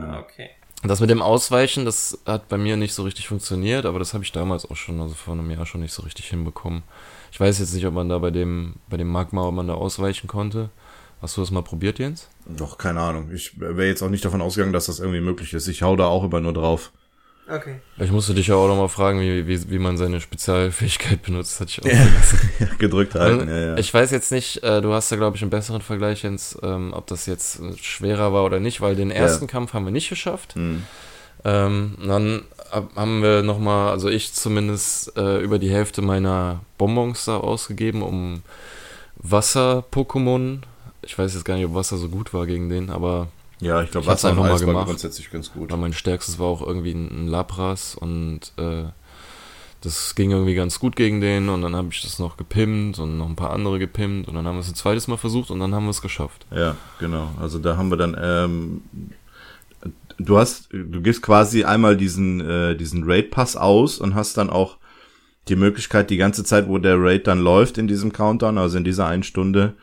[0.00, 0.50] Ah, okay.
[0.82, 4.24] Das mit dem Ausweichen, das hat bei mir nicht so richtig funktioniert, aber das habe
[4.24, 6.82] ich damals auch schon, also vor einem Jahr schon nicht so richtig hinbekommen.
[7.32, 9.74] Ich weiß jetzt nicht, ob man da bei dem, bei dem Magma, ob man da
[9.74, 10.70] ausweichen konnte.
[11.22, 12.28] Hast du das mal probiert, Jens?
[12.46, 13.30] Doch, keine Ahnung.
[13.34, 15.68] Ich wäre jetzt auch nicht davon ausgegangen, dass das irgendwie möglich ist.
[15.68, 16.92] Ich hau da auch immer nur drauf.
[17.48, 17.80] Okay.
[17.98, 21.60] Ich musste dich ja auch noch mal fragen, wie, wie, wie man seine Spezialfähigkeit benutzt.
[21.60, 21.86] Hatte ich auch.
[22.60, 23.76] Ja, gedrückt halten, Also, ja, ja.
[23.76, 26.92] Ich weiß jetzt nicht, äh, du hast da glaube ich einen besseren Vergleich, Jens, ähm,
[26.94, 30.54] ob das jetzt schwerer war oder nicht, weil den ersten Kampf haben wir nicht geschafft.
[30.54, 30.84] Hm.
[31.44, 37.24] Ähm, dann hab- haben wir nochmal, also ich zumindest, äh, über die Hälfte meiner Bonbons
[37.24, 38.42] da ausgegeben, um
[39.16, 40.58] Wasser-Pokémon.
[41.02, 43.28] Ich weiß jetzt gar nicht, ob Wasser so gut war gegen den, aber
[43.60, 44.86] Ja, ich glaube, Wasser und Eis war gemacht.
[44.86, 45.70] grundsätzlich ganz gut.
[45.70, 48.84] weil mein stärkstes war auch irgendwie ein, Lapras und äh,
[49.82, 53.16] das ging irgendwie ganz gut gegen den und dann habe ich das noch gepimpt und
[53.16, 55.58] noch ein paar andere gepimpt und dann haben wir es ein zweites Mal versucht und
[55.58, 56.44] dann haben wir es geschafft.
[56.54, 57.30] Ja, genau.
[57.40, 58.82] Also da haben wir dann, ähm,
[60.18, 64.76] du hast, du gibst quasi einmal diesen, äh, diesen Raid-Pass aus und hast dann auch
[65.48, 68.84] die Möglichkeit, die ganze Zeit, wo der Raid dann läuft in diesem Countdown, also in
[68.84, 69.74] dieser einen Stunde,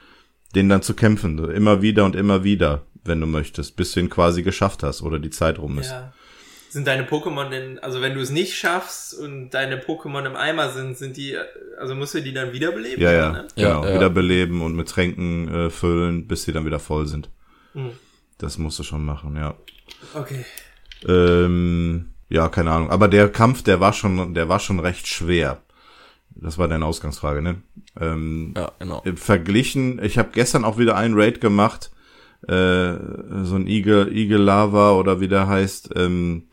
[0.57, 1.37] den dann zu kämpfen.
[1.51, 5.19] Immer wieder und immer wieder, wenn du möchtest, bis du ihn quasi geschafft hast oder
[5.19, 5.91] die Zeit rum ist.
[5.91, 6.13] Ja.
[6.69, 10.71] Sind deine Pokémon denn, also wenn du es nicht schaffst und deine Pokémon im Eimer
[10.71, 11.37] sind, sind die,
[11.79, 13.01] also musst du die dann wiederbeleben?
[13.01, 13.47] Ja, ja, Ne?
[13.55, 13.85] Ja, genau.
[13.85, 13.95] ja.
[13.95, 17.29] Wiederbeleben und mit Tränken äh, füllen, bis sie dann wieder voll sind.
[17.73, 17.91] Hm.
[18.39, 19.55] Das musst du schon machen, ja.
[20.13, 20.43] Okay.
[21.07, 22.89] Ähm, ja, keine Ahnung.
[22.89, 25.61] Aber der Kampf, der war schon, der war schon recht schwer.
[26.41, 27.61] Das war deine Ausgangsfrage, ne?
[27.99, 29.03] Ähm, Ja, genau.
[29.15, 31.91] Verglichen, ich habe gestern auch wieder einen Raid gemacht,
[32.47, 32.93] äh,
[33.43, 35.89] so ein Igel, Igel Lava oder wie der heißt.
[35.95, 36.43] Ähm,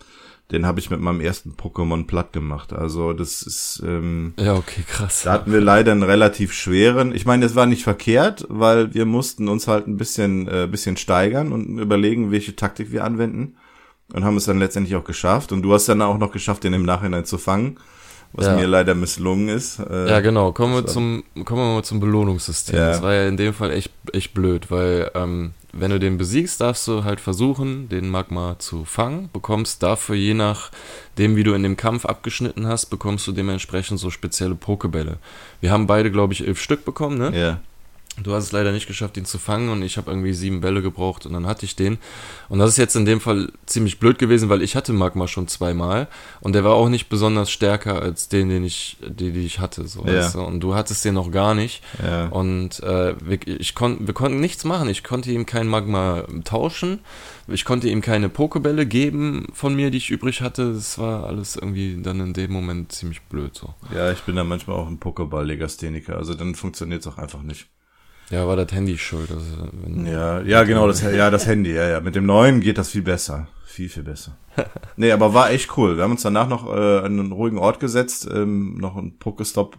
[0.50, 2.72] den habe ich mit meinem ersten Pokémon platt gemacht.
[2.72, 5.22] Also das ist, ähm, Ja, okay, krass.
[5.22, 7.14] da hatten wir leider einen relativ schweren.
[7.14, 10.96] Ich meine, es war nicht verkehrt, weil wir mussten uns halt ein bisschen, äh, bisschen
[10.98, 13.56] steigern und überlegen, welche Taktik wir anwenden.
[14.12, 15.50] Und haben es dann letztendlich auch geschafft.
[15.50, 17.78] Und du hast dann auch noch geschafft, den im Nachhinein zu fangen,
[18.34, 18.56] was Ja.
[18.56, 19.78] mir leider misslungen ist.
[19.78, 20.52] Äh, Ja, genau.
[20.52, 22.76] Kommen wir zum, kommen wir mal zum Belohnungssystem.
[22.76, 22.88] Ja.
[22.88, 26.60] Das war ja in dem Fall echt, echt blöd, weil ähm, wenn du den besiegst,
[26.60, 29.28] darfst du halt versuchen, den Magma zu fangen.
[29.32, 34.10] Bekommst dafür, je nachdem, wie du in dem Kampf abgeschnitten hast, bekommst du dementsprechend so
[34.10, 35.16] spezielle Pokebälle.
[35.60, 37.32] Wir haben beide, glaube ich, elf Stück bekommen, ne?
[37.38, 37.60] Ja.
[38.22, 40.82] Du hast es leider nicht geschafft, ihn zu fangen und ich habe irgendwie sieben Bälle
[40.82, 41.98] gebraucht und dann hatte ich den.
[42.48, 45.48] Und das ist jetzt in dem Fall ziemlich blöd gewesen, weil ich hatte Magma schon
[45.48, 46.06] zweimal
[46.40, 49.88] und der war auch nicht besonders stärker als den, den ich, die, die ich hatte.
[49.88, 50.14] So, Ja.
[50.18, 50.42] weißt du?
[50.42, 51.82] Und du hattest den noch gar nicht.
[52.04, 52.26] Ja.
[52.28, 54.88] Und äh, wir, ich kon, wir konnten nichts machen.
[54.88, 57.00] Ich konnte ihm kein Magma tauschen.
[57.48, 60.72] Ich konnte ihm keine Pokebälle geben von mir, die ich übrig hatte.
[60.72, 63.74] Das war alles irgendwie dann in dem Moment ziemlich blöd so.
[63.92, 67.66] Ja, ich bin da manchmal auch ein Pokéball-Legastheniker, also dann funktioniert es auch einfach nicht.
[68.30, 69.30] Ja, war das Handy schuld.
[69.30, 69.68] Also,
[70.04, 72.00] Ja, ja, genau, das, ja, das Handy, ja, ja.
[72.00, 73.48] Mit dem neuen geht das viel besser.
[73.66, 74.36] Viel, viel besser.
[74.96, 75.96] Nee, aber war echt cool.
[75.96, 79.76] Wir haben uns danach noch äh, an einen ruhigen Ort gesetzt, ähm, noch einen Pokestop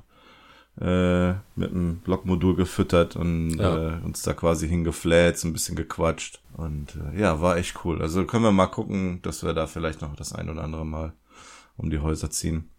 [0.82, 3.98] äh, mit einem Blockmodul gefüttert und Ja.
[3.98, 6.42] äh, uns da quasi hingefläht, so ein bisschen gequatscht.
[6.58, 8.02] Und äh, ja, war echt cool.
[8.02, 11.14] Also können wir mal gucken, dass wir da vielleicht noch das ein oder andere Mal
[11.78, 12.70] um die Häuser ziehen.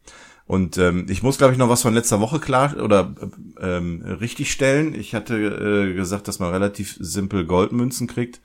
[0.46, 3.14] Und ähm, ich muss, glaube ich, noch was von letzter Woche klar oder
[3.60, 4.94] äh, ähm, richtig stellen.
[4.94, 8.40] Ich hatte äh, gesagt, dass man relativ simpel Goldmünzen kriegt.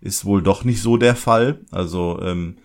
[0.00, 1.60] Ist wohl doch nicht so der Fall.
[1.72, 2.58] Also ähm,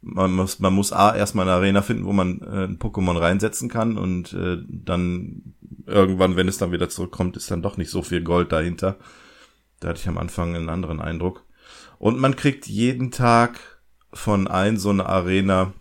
[0.00, 3.68] man muss, man muss A erstmal eine Arena finden, wo man äh, ein Pokémon reinsetzen
[3.68, 5.54] kann und äh, dann
[5.86, 8.96] irgendwann, wenn es dann wieder zurückkommt, ist dann doch nicht so viel Gold dahinter.
[9.80, 11.44] Da hatte ich am Anfang einen anderen Eindruck.
[11.98, 13.58] Und man kriegt jeden Tag
[14.12, 15.72] von ein so eine Arena,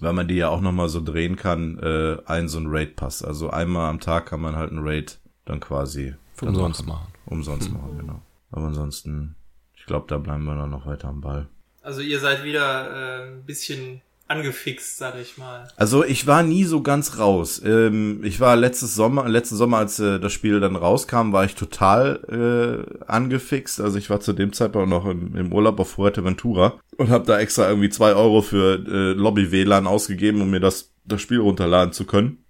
[0.00, 3.22] weil man die ja auch nochmal so drehen kann, äh, ein so ein Raid-Pass.
[3.22, 7.00] Also einmal am Tag kann man halt einen Raid dann quasi für dann umsonst machen.
[7.00, 7.12] machen.
[7.26, 8.22] Umsonst machen, genau.
[8.50, 9.36] Aber ansonsten,
[9.74, 11.48] ich glaube, da bleiben wir dann noch weiter am Ball.
[11.82, 15.68] Also ihr seid wieder äh, ein bisschen angefixt, sag ich mal.
[15.76, 17.62] Also ich war nie so ganz raus.
[17.64, 21.54] Ähm, ich war letztes Sommer, letzten Sommer, als äh, das Spiel dann rauskam, war ich
[21.54, 23.80] total äh, angefixt.
[23.80, 27.38] Also ich war zu dem Zeitpunkt noch im, im Urlaub auf Fuerteventura und habe da
[27.38, 32.04] extra irgendwie zwei Euro für äh, Lobby-WLAN ausgegeben, um mir das, das Spiel runterladen zu
[32.04, 32.44] können.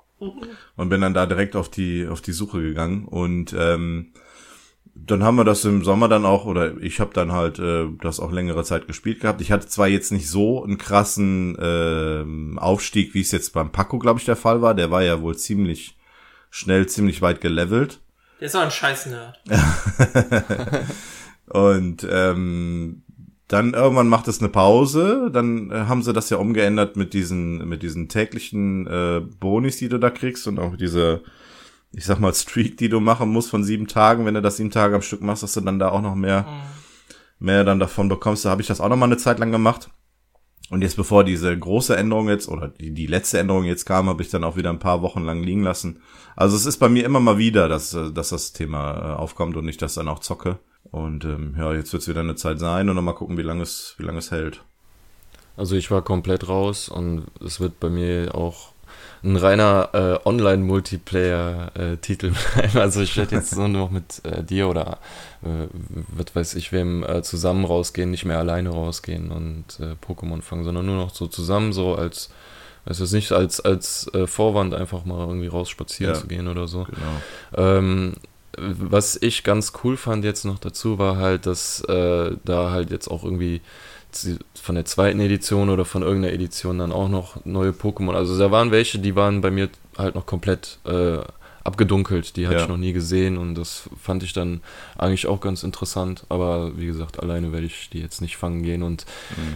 [0.77, 3.05] Und bin dann da direkt auf die, auf die Suche gegangen.
[3.05, 4.12] Und ähm,
[5.05, 8.19] dann haben wir das im Sommer dann auch, oder ich habe dann halt äh, das
[8.19, 9.41] auch längere Zeit gespielt gehabt.
[9.41, 13.99] Ich hatte zwar jetzt nicht so einen krassen ähm, Aufstieg, wie es jetzt beim Paco,
[13.99, 14.75] glaube ich, der Fall war.
[14.75, 15.97] Der war ja wohl ziemlich
[16.51, 18.01] schnell, ziemlich weit gelevelt.
[18.41, 19.39] Der ist auch ein scheiß Nerd.
[21.47, 23.03] Und ähm,
[23.49, 25.31] dann irgendwann macht es eine Pause.
[25.33, 29.89] Dann äh, haben sie das ja umgeändert mit diesen, mit diesen täglichen äh, Bonis, die
[29.89, 31.23] du da kriegst und auch diese,
[31.97, 34.27] ich sag mal, Streak, die du machen musst von sieben Tagen.
[34.27, 36.47] Wenn du das sieben Tage am Stück machst, dass du dann da auch noch mehr,
[37.39, 38.45] mehr dann davon bekommst.
[38.45, 39.89] Da habe ich das auch noch mal eine Zeit lang gemacht.
[40.69, 44.23] Und jetzt, bevor diese große Änderung jetzt, oder die, die letzte Änderung jetzt kam, habe
[44.23, 46.03] ich dann auch wieder ein paar Wochen lang liegen lassen.
[46.35, 49.57] Also es ist bei mir immer mal wieder, dass, äh, dass das Thema äh, aufkommt
[49.57, 50.59] und ich das dann auch zocke.
[50.91, 53.63] Und ähm, ja, jetzt wird's wieder eine Zeit sein und dann mal gucken, wie lange
[53.63, 54.63] es, wie lange es hält.
[55.57, 58.73] Also ich war komplett raus und es wird bei mir auch
[59.27, 62.79] ein reiner äh, Online-Multiplayer-Titel bleiben.
[62.79, 64.99] Also ich werde jetzt nur noch mit äh, dir oder
[65.43, 65.67] äh,
[66.09, 70.65] was weiß ich wem äh, zusammen rausgehen, nicht mehr alleine rausgehen und äh, Pokémon fangen,
[70.65, 72.31] sondern nur noch so zusammen, so als,
[72.85, 76.21] es nicht, als, als äh, Vorwand einfach mal irgendwie rausspazieren Ja.
[76.21, 76.85] zu gehen oder so.
[76.85, 77.69] Genau.
[77.69, 78.15] Ähm,
[78.59, 83.09] was ich ganz cool fand jetzt noch dazu war halt, dass äh, da halt jetzt
[83.09, 83.61] auch irgendwie
[84.55, 88.14] von der zweiten Edition oder von irgendeiner Edition dann auch noch neue Pokémon.
[88.14, 91.19] Also da waren welche, die waren bei mir halt noch komplett äh,
[91.67, 92.37] abgedunkelt.
[92.37, 92.63] Die hatte Ja.
[92.63, 94.61] ich noch nie gesehen und das fand ich dann
[94.97, 96.25] eigentlich auch ganz interessant.
[96.29, 99.05] Aber wie gesagt, alleine werde ich die jetzt nicht fangen gehen und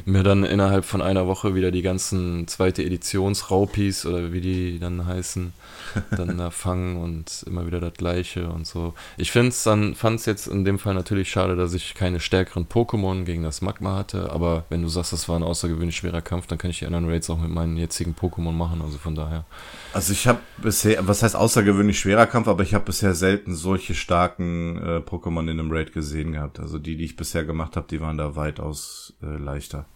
[0.05, 4.79] mir dann innerhalb von einer Woche wieder die ganzen zweite Editions Raupis oder wie die
[4.79, 5.53] dann heißen,
[6.17, 8.95] dann da fangen und immer wieder das gleiche und so.
[9.17, 12.21] Ich finde es dann, fand es jetzt in dem Fall natürlich schade, dass ich keine
[12.21, 16.23] stärkeren Pokémon gegen das Magma hatte, aber wenn du sagst, das war ein außergewöhnlich schwerer
[16.23, 19.15] Kampf, dann kann ich die anderen Raids auch mit meinen jetzigen Pokémon machen, also von
[19.15, 19.45] daher.
[19.93, 23.95] Also ich habe bisher, was heißt außergewöhnlich schwerer Kampf, aber ich habe bisher selten solche
[23.95, 26.59] starken äh, Pokémon in einem Raid gesehen gehabt.
[26.59, 29.87] Also die, die ich bisher gemacht habe, die waren da weitaus äh, leichter.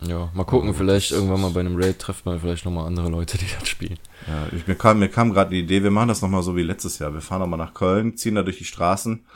[0.00, 3.36] Ja, mal gucken, vielleicht irgendwann mal bei einem Raid trifft man vielleicht nochmal andere Leute,
[3.36, 3.98] die das spielen.
[4.28, 6.62] Ja, ich, mir kam, mir kam gerade die Idee, wir machen das nochmal so wie
[6.62, 7.12] letztes Jahr.
[7.12, 9.26] Wir fahren nochmal nach Köln, ziehen da durch die Straßen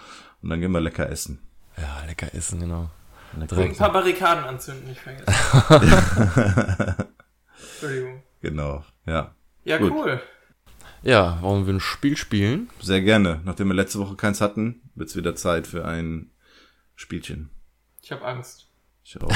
[0.43, 1.41] und dann gehen wir lecker essen.
[1.77, 2.91] Ja, lecker essen, genau.
[3.35, 5.27] Und ein paar Barrikaden anzünden, nicht vergessen.
[7.73, 8.23] Entschuldigung.
[8.41, 9.35] Genau, ja.
[9.65, 9.93] Ja, Gut.
[9.93, 10.21] cool.
[11.03, 12.71] Ja, wollen wir ein Spiel spielen?
[12.81, 13.41] Sehr gerne.
[13.45, 16.31] Nachdem wir letzte Woche keins hatten, wird's wieder Zeit für ein
[16.95, 17.51] Spielchen.
[18.01, 18.67] Ich habe Angst.
[19.05, 19.33] Ich auch.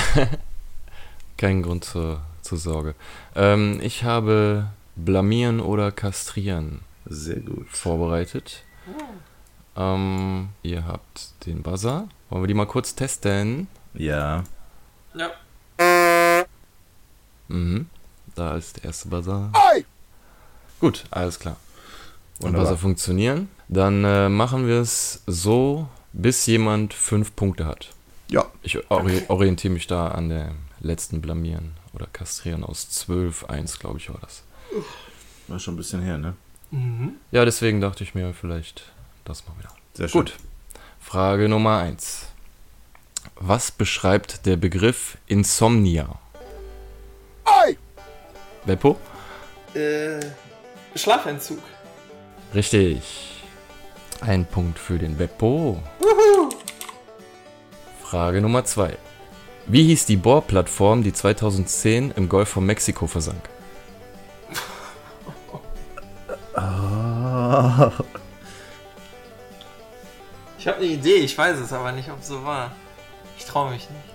[1.37, 2.95] Kein Grund zur, zur Sorge.
[3.35, 7.69] Ähm, ich habe Blamieren oder Kastrieren Sehr gut.
[7.69, 8.63] vorbereitet.
[9.77, 12.09] Ähm, ihr habt den Buzzer.
[12.31, 13.67] Wollen wir die mal kurz testen?
[13.93, 14.45] Ja.
[15.15, 15.31] Ja.
[17.49, 17.87] Mhm.
[18.37, 19.51] Da ist der erste Buzzer.
[20.81, 21.57] Gut, alles klar.
[22.39, 22.67] Und Wunderbar.
[22.67, 23.49] Buzzer funktionieren.
[23.69, 27.91] Dann äh, machen wir es so, bis jemand fünf Punkte hat.
[28.29, 28.45] Ja.
[28.63, 33.99] Ich ori orientiere mich da an der letzten Blamieren oder Kastrieren aus 12, 1, glaube
[33.99, 34.43] ich, war das.
[35.49, 36.35] War schon ein bisschen her, ne?
[36.71, 37.15] Mhm.
[37.31, 38.83] Ja, deswegen dachte ich mir vielleicht
[39.25, 39.73] das mal wieder.
[39.95, 40.23] Sehr schön.
[40.23, 40.35] Gut.
[41.01, 42.27] Frage Nummer 1.
[43.37, 46.19] Was beschreibt der Begriff Insomnia?
[48.67, 48.99] Beppo?
[49.75, 50.19] Äh,
[50.99, 51.59] Schlafentzug.
[52.55, 53.43] Richtig.
[54.21, 55.83] Ein Punkt für den Beppo.
[58.03, 58.97] Frage Nummer 2.
[59.67, 63.49] Wie hieß die Bohrplattform, die 2010 im Golf von Mexiko versank?
[70.59, 72.73] Ich habe eine Idee, ich weiß es aber nicht, ob es so war.
[73.39, 74.15] Ich traue mich nicht.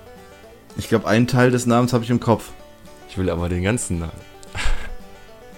[0.76, 2.50] Ich glaube, einen Teil des Namens habe ich im Kopf.
[3.08, 4.31] Ich will aber den ganzen Namen.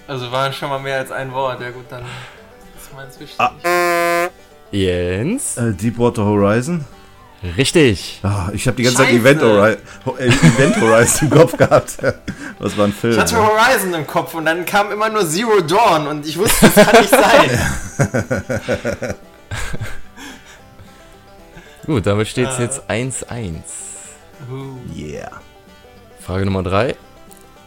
[0.07, 1.59] Also waren schon mal mehr als ein Wort.
[1.61, 2.03] Ja gut, dann
[2.77, 3.39] ist meins wichtig.
[3.39, 3.51] Ah.
[4.71, 5.57] Jens?
[5.57, 6.85] Äh, Deepwater Horizon?
[7.57, 8.21] Richtig.
[8.23, 9.19] Ah, ich habe die ganze Zeit Scheiße.
[9.19, 9.75] Event, Hori
[10.05, 11.97] Ho- äh, Event Horizon im Kopf gehabt.
[12.59, 13.13] Das war ein Film.
[13.13, 13.41] Ich hatte ne?
[13.45, 17.01] Horizon im Kopf und dann kam immer nur Zero Dawn und ich wusste, das kann
[17.01, 17.59] nicht sein.
[21.85, 22.63] Gut, damit steht es Äh.
[22.63, 23.55] jetzt 1-1.
[24.49, 25.29] Uh, Yeah.
[26.21, 26.95] Frage Nummer 3.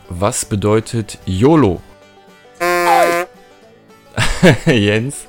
[0.08, 1.82] Was bedeutet YOLO?
[4.66, 5.26] Jens?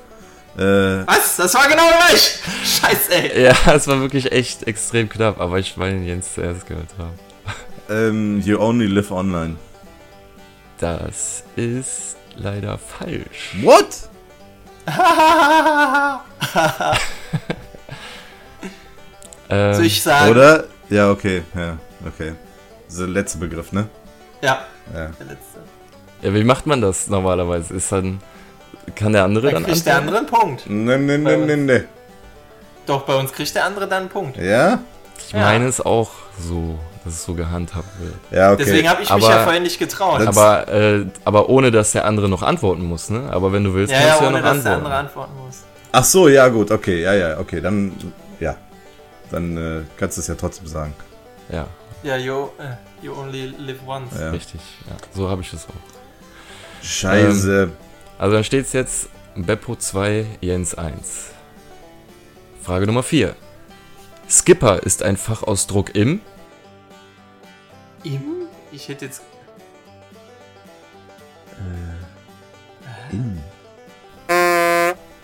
[0.57, 0.61] Äh,
[1.07, 1.35] Was?
[1.37, 2.39] Das war genau gleich!
[2.63, 3.43] Scheiße, ey.
[3.45, 7.19] Ja, es war wirklich echt extrem knapp, aber ich meine Jens zuerst gehört haben.
[7.89, 9.55] ähm, you only live online.
[10.79, 13.55] Das ist leider falsch.
[13.61, 13.87] What?
[19.49, 20.31] Ähm, Soll ich sagen?
[20.31, 20.65] Oder?
[20.89, 21.43] Ja, okay.
[21.55, 22.33] Ja, okay.
[22.85, 23.87] Das ist der letzte Begriff, ne?
[24.41, 25.07] Ja, Ja.
[25.19, 25.59] der letzte.
[26.21, 27.73] ja, wie macht man das normalerweise?
[27.73, 28.19] Ist dann.
[28.95, 30.17] Kann der andere Dann dann kriegt der antworten?
[30.17, 30.69] andere einen Punkt.
[30.69, 31.85] Ne, ne, ne, ne, ne.
[32.85, 34.37] Doch, bei uns kriegt der andere dann einen Punkt.
[34.37, 34.79] Ja?
[35.19, 35.39] Ich Ja.
[35.39, 38.13] meine es auch so, dass es so gehandhabt wird.
[38.31, 38.63] Ja, okay.
[38.65, 40.21] Deswegen habe ich mich Aber- ja vorhin nicht getraut.
[40.25, 43.27] Aber, äh, aber ohne, dass der andere noch antworten muss, ne?
[43.31, 44.85] Aber wenn du willst, ja, kannst ja, du ja ohne noch dass der antworten.
[44.85, 45.63] andere antworten muss.
[45.91, 47.01] Ach so, ja, gut, okay.
[47.03, 47.59] Ja, ja, okay.
[47.61, 47.91] Dann,
[48.39, 48.55] ja.
[49.31, 50.93] Dann äh, kannst du es ja trotzdem sagen.
[51.49, 51.65] Ja,
[52.03, 54.11] Ja, you, äh, you only live once.
[54.17, 54.29] Ja.
[54.29, 54.61] richtig.
[54.87, 56.83] Ja, so habe ich es auch.
[56.85, 57.69] Scheiße.
[58.17, 61.31] Also dann steht es jetzt Beppo 2, Jens 1.
[62.63, 63.35] Frage Nummer 4.
[64.29, 66.21] Skipper ist ein Fachausdruck im.
[68.03, 68.47] Im?
[68.71, 69.21] Ich hätte jetzt.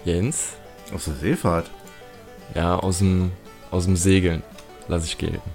[0.06, 0.54] Jens?
[0.94, 1.70] Aus der Seefahrt.
[2.54, 3.32] Ja, aus dem,
[3.72, 4.44] aus dem Segeln.
[4.88, 5.50] Lass ich gelten.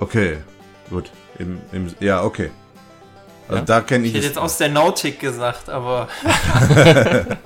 [0.00, 0.38] Okay,
[0.90, 1.10] gut.
[1.38, 2.50] Im, im, ja, okay.
[3.48, 3.64] Also Ja?
[3.64, 6.08] da kenne Ich ich, hätte jetzt aus der Nautik gesagt, aber.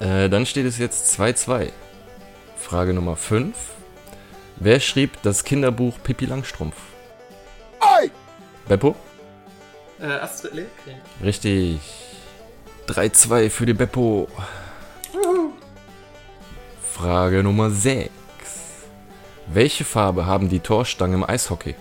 [0.00, 1.70] Äh, dann steht es jetzt 2-2.
[2.58, 3.56] Frage Nummer 5.
[4.56, 6.76] Wer schrieb das Kinderbuch Pippi Langstrumpf?
[8.66, 8.96] Beppo?
[10.00, 11.00] Äh, Astrid Lindgren.
[11.22, 11.78] Richtig.
[12.88, 14.28] 3-2 für die Beppo.
[16.92, 18.10] Frage Nummer 6.
[19.46, 21.74] Welche Farbe haben die Torstangen im Eishockey?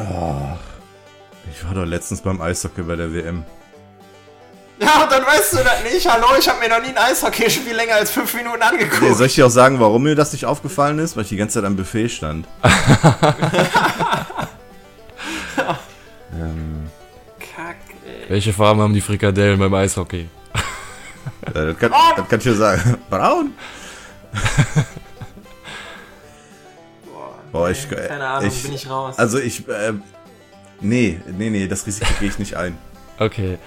[0.00, 0.58] Ey.
[1.52, 3.44] Ich war doch letztens beim Eishockey bei der WM.
[4.80, 6.10] Ja, und dann weißt du das nicht.
[6.10, 9.02] Hallo, ich habe mir noch nie ein Eishockeyspiel länger als fünf Minuten angeguckt.
[9.02, 11.16] Nee, soll ich dir auch sagen, warum mir das nicht aufgefallen ist?
[11.16, 12.46] Weil ich die ganze Zeit am Buffet stand.
[16.32, 16.88] ähm,
[17.38, 17.76] Kack,
[18.06, 18.30] ey.
[18.30, 20.28] Welche Farben haben die Frikadellen beim Eishockey?
[21.54, 22.96] ja, das, kann, das kann ich dir sagen.
[23.10, 23.52] Braun?
[27.52, 29.18] Boah, ich- nee, Keine Ahnung, ich- bin ich raus.
[29.18, 30.02] Also ich, ähm,
[30.80, 32.76] nee, nee, nee, das Risiko gehe ich nicht ein.
[33.18, 33.58] Okay.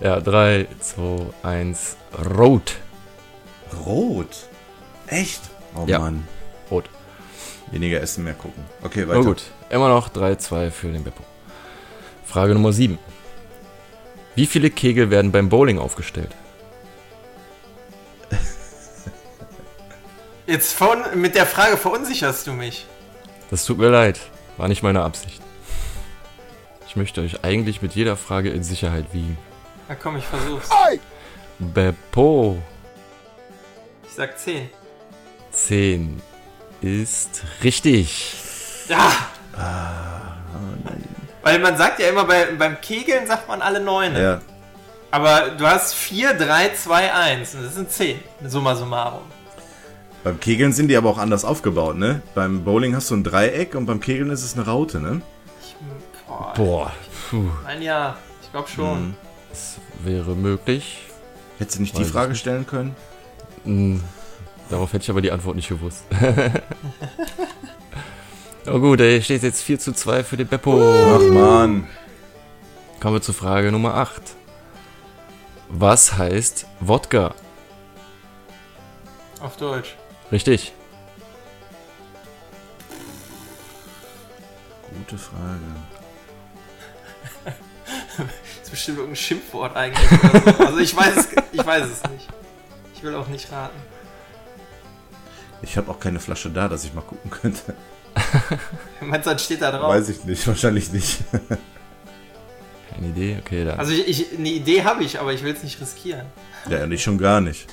[0.00, 1.96] Ja, 3, 2, 1,
[2.36, 2.76] rot.
[3.86, 4.28] Rot?
[5.06, 5.40] Echt?
[5.74, 5.98] Oh Ja.
[5.98, 6.26] Mann.
[6.70, 6.88] Rot.
[7.70, 8.64] Weniger essen, mehr gucken.
[8.82, 9.20] Okay, weiter.
[9.20, 11.22] Na gut, immer noch 3-2 für den Beppo.
[12.24, 12.98] Frage Nummer 7.
[14.34, 16.30] Wie viele Kegel werden beim Bowling aufgestellt?
[20.46, 22.86] Jetzt von, mit der Frage verunsicherst du mich.
[23.50, 24.20] Das tut mir leid,
[24.56, 25.42] war nicht meine Absicht.
[26.86, 29.36] Ich möchte euch eigentlich mit jeder Frage in Sicherheit wiegen.
[29.88, 30.68] Na komm, ich versuch's.
[31.58, 32.58] Beppo,
[34.06, 34.70] Ich sag 10.
[35.52, 36.22] 10
[36.80, 38.34] ist richtig.
[38.88, 39.12] Ja!
[41.42, 44.16] Weil man sagt ja immer, bei, beim Kegeln sagt man alle neun.
[44.16, 44.40] Ja.
[45.10, 47.54] Aber du hast 4, 3, 2, 1.
[47.56, 48.20] Und das sind 10.
[48.46, 49.22] Summa summarum.
[50.22, 52.22] Beim Kegeln sind die aber auch anders aufgebaut, ne?
[52.34, 55.22] Beim Bowling hast du ein Dreieck und beim Kegeln ist es eine Raute, ne?
[55.62, 55.74] Ich,
[56.26, 56.52] boah.
[56.54, 56.92] Boah,
[57.30, 58.18] puh, Ein Jahr.
[58.42, 59.08] Ich glaube schon.
[59.08, 59.14] Mhm.
[59.48, 60.98] das wäre möglich.
[61.58, 62.40] Hättest du nicht Weiß die Frage nicht.
[62.40, 62.94] stellen können?
[63.64, 64.02] Hm,
[64.68, 66.04] darauf hätte ich aber die Antwort nicht gewusst.
[68.66, 70.78] oh gut, ey, steht jetzt 4 zu 2 für den Beppo.
[71.16, 71.86] Ach man.
[73.00, 74.20] Kommen wir zur Frage Nummer 8.
[75.70, 77.34] Was heißt Wodka?
[79.40, 79.96] Auf Deutsch.
[80.32, 80.72] Richtig.
[84.96, 85.60] Gute Frage.
[87.44, 88.26] Das
[88.62, 90.12] ist bestimmt irgendein Schimpfwort eigentlich.
[90.12, 90.64] Oder so.
[90.66, 92.28] Also ich weiß, es, ich weiß es nicht.
[92.94, 93.78] Ich will auch nicht raten.
[95.62, 97.74] Ich habe auch keine Flasche da, dass ich mal gucken könnte.
[99.00, 99.88] Meinst du, das steht da drauf?
[99.88, 101.18] Weiß ich nicht, wahrscheinlich nicht.
[102.90, 103.38] Keine Idee?
[103.40, 103.78] Okay, dann.
[103.78, 106.26] Also ich, ich, eine Idee habe ich, aber ich will es nicht riskieren.
[106.68, 107.66] ja, nicht schon gar nicht.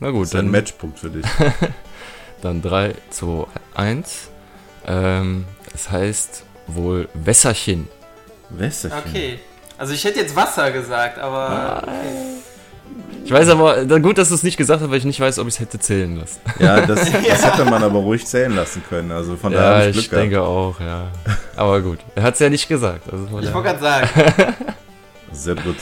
[0.00, 1.24] Na gut, Das ist ein dann, Matchpunkt für dich.
[2.42, 4.30] dann 3, 2, 1.
[4.86, 7.88] Ähm, das heißt wohl Wässerchen.
[8.50, 8.98] Wässerchen.
[9.06, 9.38] Okay.
[9.76, 11.92] Also ich hätte jetzt Wasser gesagt, aber okay.
[13.24, 15.46] Ich weiß aber, gut, dass du es nicht gesagt hast, weil ich nicht weiß, ob
[15.48, 16.40] ich es hätte zählen lassen.
[16.58, 19.12] Ja, das, das hätte man aber ruhig zählen lassen können.
[19.12, 21.08] Also von daher Ja, habe ich ich Glück denke auch, ja.
[21.54, 23.12] Aber gut, er hat es ja nicht gesagt.
[23.12, 24.56] Also ich wollte gerade sagen, gehabt.
[25.32, 25.76] Sehr gut.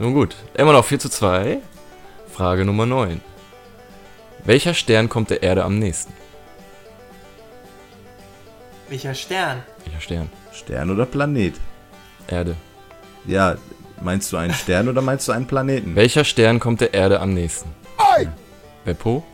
[0.00, 1.58] Nun gut, immer noch 4 zu 2.
[2.36, 3.22] Frage Nummer 9.
[4.44, 6.12] Welcher Stern kommt der Erde am nächsten?
[8.90, 9.62] welcher Stern?
[9.86, 10.30] Welcher Stern?
[10.52, 11.54] Stern oder Planet?
[12.28, 12.54] Erde.
[13.24, 13.56] Ja,
[14.02, 15.96] meinst du einen Stern oder meinst du einen Planeten?
[15.96, 17.70] Welcher Stern kommt der Erde am nächsten?
[18.84, 19.24] Beppo?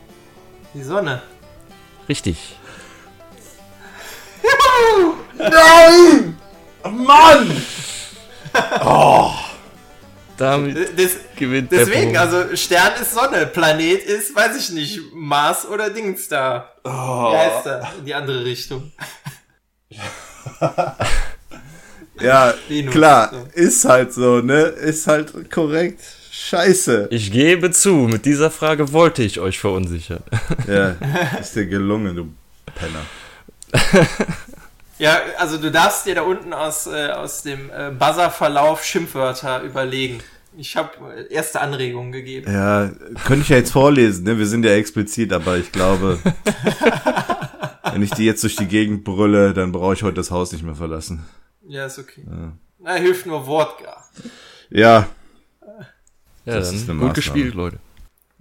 [0.72, 1.22] Die Sonne.
[2.08, 2.54] Richtig.
[6.84, 7.62] Mann!
[10.36, 15.66] Damit Äh, Des, gewinnt deswegen, also Stern ist Sonne, Planet ist, weiß ich nicht, Mars
[15.66, 16.70] oder Dings da.
[16.84, 16.90] Oh.
[17.32, 17.92] Wie heißt er?
[17.98, 18.92] In die andere Richtung.
[22.20, 22.92] Ja, Venus.
[22.92, 23.48] klar, So.
[23.60, 24.60] ist halt so, ne?
[24.64, 26.00] Ist halt korrekt.
[26.30, 27.08] Scheiße.
[27.10, 30.22] Ich gebe zu, mit dieser Frage wollte ich euch verunsichern.
[30.68, 30.90] Ja,
[31.40, 32.28] ist dir gelungen, du
[32.74, 33.02] Penner.
[34.98, 40.20] Ja, also du darfst dir da unten aus, äh, aus dem äh, Buzzer-Verlauf Schimpfwörter überlegen.
[40.56, 42.50] Ich habe äh, erste Anregungen gegeben.
[42.52, 42.90] Ja,
[43.24, 44.38] könnte ich ja jetzt vorlesen, ne?
[44.38, 46.18] Wir sind ja explizit, aber ich glaube,
[47.92, 50.62] wenn ich die jetzt durch die Gegend brülle, dann brauche ich heute das Haus nicht
[50.62, 51.24] mehr verlassen.
[51.66, 52.24] Ja, ist okay.
[52.78, 54.04] Na, hilft nur Wodka.
[54.70, 55.08] Ja,
[56.44, 57.78] Ja, Das dann ist eine gut gespielt, Leute.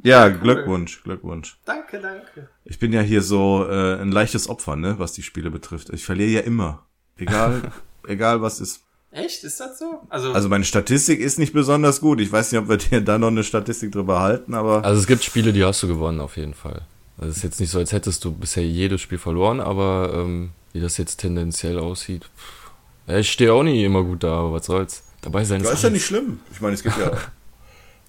[0.04, 1.58] Ja, Glückwunsch, Glückwunsch.
[1.66, 2.50] Danke, danke.
[2.66, 5.90] Ich bin ja hier so äh, ein leichtes Opfer, ne, was die Spiele betrifft.
[5.92, 6.86] Ich verliere ja immer.
[7.18, 7.72] Egal,
[8.08, 8.82] egal was ist.
[9.12, 9.44] Echt?
[9.44, 10.02] Ist das so?
[10.10, 12.22] Also, Also meine Statistik ist nicht besonders gut.
[12.22, 15.08] Ich weiß nicht, ob wir dir da noch eine Statistik drüber halten, aber Also es
[15.08, 16.84] gibt Spiele, die hast du gewonnen, auf jeden Fall.
[17.18, 20.52] Also es ist jetzt nicht so, als hättest du bisher jedes Spiel verloren, aber ähm,
[20.72, 22.72] wie das jetzt tendenziell aussieht, pff,
[23.08, 25.04] ja, ich stehe auch nicht immer gut da, aber was soll's.
[25.22, 26.40] Dabei sein das ist ja nicht schlimm.
[26.52, 27.12] Ich meine, es geht ja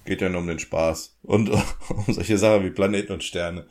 [0.05, 1.49] geht ja nur um den Spaß und
[1.89, 3.65] um solche Sachen wie Planeten und Sterne.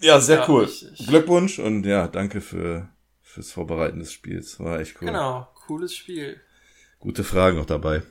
[0.00, 0.64] Ja, sehr Ja, cool.
[0.64, 2.88] ich- ich- Glückwunsch und ja, danke für
[3.22, 4.58] fürs Vorbereiten des Spiels.
[4.60, 5.08] War echt cool.
[5.08, 6.40] genau, cooles Spiel.
[7.00, 8.02] Gute Fragen noch dabei.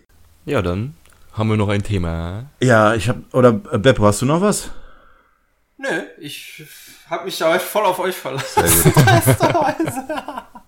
[0.46, 0.94] Ja, dann
[1.34, 2.50] haben wir noch ein Thema.
[2.62, 4.70] Ja, ich habe oder äh, Beppo, hast du noch was?
[5.78, 5.90] Nö,
[6.20, 6.64] ich
[7.10, 8.64] habe mich heute voll auf euch verlassen.
[8.68, 9.84] Sehr gut.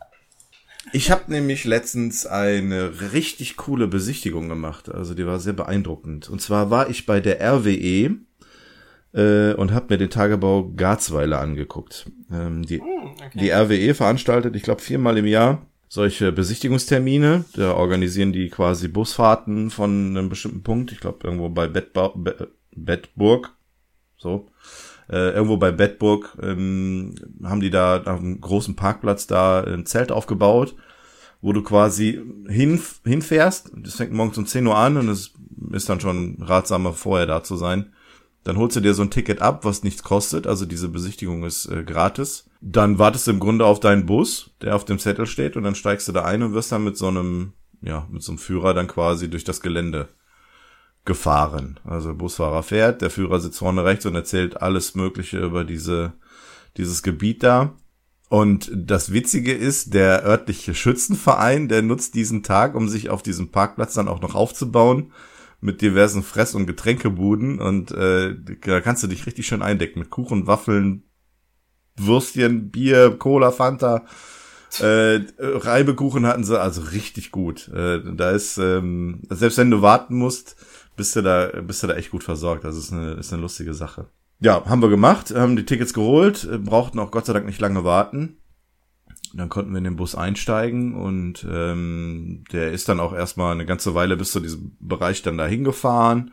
[0.94, 4.90] Ich habe nämlich letztens eine richtig coole Besichtigung gemacht.
[4.90, 6.30] Also die war sehr beeindruckend.
[6.30, 8.16] Und zwar war ich bei der RWE
[9.14, 12.10] äh, und habe mir den Tagebau Garzweiler angeguckt.
[12.32, 13.40] Ähm, die, Hm, okay.
[13.40, 17.46] die RWE veranstaltet, ich glaube, viermal im Jahr solche Besichtigungstermine.
[17.56, 20.92] Da organisieren die quasi Busfahrten von einem bestimmten Punkt.
[20.92, 23.54] Ich glaube, irgendwo bei Bettba Be Bettburg.
[24.18, 24.50] So.
[25.10, 30.12] Äh, irgendwo bei Bettburg ähm, haben die da auf einem großen Parkplatz da ein Zelt
[30.12, 30.76] aufgebaut,
[31.42, 33.72] wo du quasi hin, hinfährst.
[33.76, 35.34] Das fängt morgens um 10 Uhr an und es
[35.72, 37.94] ist dann schon ratsamer, vorher da zu sein.
[38.44, 40.46] Dann holst du dir so ein Ticket ab, was nichts kostet.
[40.46, 42.50] Also diese Besichtigung ist äh, gratis.
[42.60, 45.76] Dann wartest du im Grunde auf deinen Bus, der auf dem Zettel steht, und dann
[45.76, 48.74] steigst du da ein und wirst dann mit so einem, ja, mit so einem Führer
[48.74, 50.10] dann quasi durch das Gelände
[51.08, 51.80] gefahren.
[51.84, 56.14] Also Busfahrer fährt, der Führer sitzt vorne rechts und erzählt alles Mögliche über diese,
[56.78, 57.74] dieses Gebiet da.
[58.30, 63.50] Und das Witzige ist, der örtliche Schützenverein, der nutzt diesen Tag, um sich auf diesem
[63.52, 65.12] Parkplatz dann auch noch aufzubauen
[65.62, 70.12] mit diversen Fress- und Getränkebuden und äh, da kannst du dich richtig schön eindecken mit
[70.12, 71.04] Kuchen, Waffeln,
[71.96, 74.06] Würstchen, Bier, Cola, Fanta
[74.82, 77.70] Äh, Reibekuchen hatten sie also richtig gut.
[77.70, 80.58] Äh, da ist, ähm, selbst wenn du warten musst,
[80.98, 82.66] bist du da, bist du da echt gut versorgt.
[82.66, 84.08] Also ist eine, ist eine lustige Sache.
[84.40, 87.62] Ja, haben wir gemacht, haben die Tickets geholt, äh, brauchten auch Gott sei Dank nicht
[87.62, 88.38] lange warten.
[89.34, 93.66] Dann konnten wir in den Bus einsteigen und ähm, der ist dann auch erstmal eine
[93.66, 96.32] ganze Weile bis zu diesem Bereich dann dahin gefahren.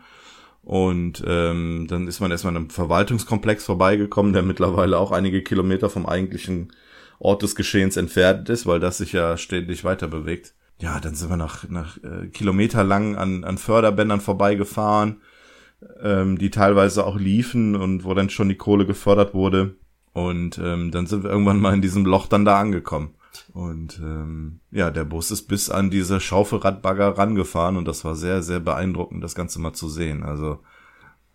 [0.62, 5.90] Und ähm, dann ist man erstmal in einem Verwaltungskomplex vorbeigekommen, der mittlerweile auch einige Kilometer
[5.90, 6.72] vom eigentlichen
[7.18, 10.54] Ort des Geschehens entfernt ist, weil das sich ja ständig weiter bewegt.
[10.84, 15.22] Ja, dann sind wir nach, nach äh, kilometerlang an, an Förderbändern vorbeigefahren,
[16.02, 19.76] ähm, die teilweise auch liefen und wo dann schon die Kohle gefördert wurde.
[20.12, 23.14] Und ähm, dann sind wir irgendwann mal in diesem Loch dann da angekommen.
[23.54, 28.42] Und ähm, ja, der Bus ist bis an diese Schaufelradbagger rangefahren und das war sehr,
[28.42, 30.22] sehr beeindruckend, das Ganze mal zu sehen.
[30.22, 30.60] Also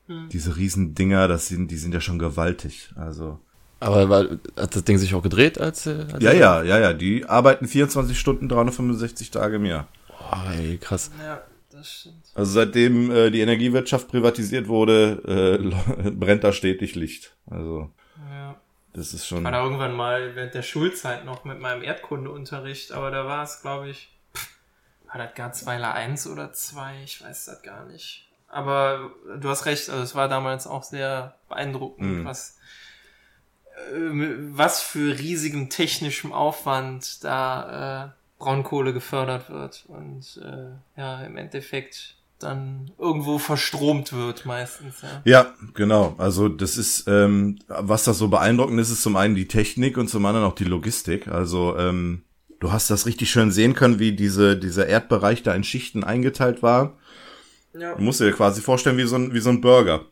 [0.06, 0.30] hm.
[0.30, 2.94] diese riesen Dinger, das sind, die sind ja schon gewaltig.
[2.96, 3.40] Also
[3.80, 4.26] aber war,
[4.58, 6.94] hat das Ding sich auch gedreht als, als Ja, ja, ja, ja.
[6.94, 9.88] Die arbeiten 24 Stunden, 365 Tage im Jahr.
[10.08, 11.12] Boah, ey, krass.
[11.24, 12.26] Ja, das stimmt.
[12.36, 15.62] Also seitdem äh, die Energiewirtschaft privatisiert wurde,
[16.04, 17.34] äh, brennt da stetig Licht.
[17.50, 17.90] Also
[18.32, 18.56] ja.
[18.94, 19.40] das ist schon.
[19.40, 23.44] Ich war da irgendwann mal während der Schulzeit noch mit meinem Erdkundeunterricht, aber da war
[23.44, 24.10] es, glaube ich,
[25.08, 28.28] war das Garzweiler 1 oder 2, ich weiß das gar nicht.
[28.48, 32.26] Aber du hast recht, also es war damals auch sehr beeindruckend, mhm.
[32.26, 32.60] was äh,
[34.54, 38.10] was für riesigem technischem Aufwand da äh,
[38.40, 45.02] Braunkohle gefördert wird und äh, ja im Endeffekt dann irgendwo verstromt wird meistens.
[45.02, 46.16] Ja, ja genau.
[46.18, 50.10] Also das ist, ähm, was das so beeindruckend ist, ist zum einen die Technik und
[50.10, 51.28] zum anderen auch die Logistik.
[51.28, 52.24] Also ähm,
[52.60, 56.64] du hast das richtig schön sehen können, wie diese dieser Erdbereich da in Schichten eingeteilt
[56.64, 56.98] war.
[57.78, 57.96] Ja.
[57.96, 60.06] Du musst dir quasi vorstellen wie so ein wie so ein Burger.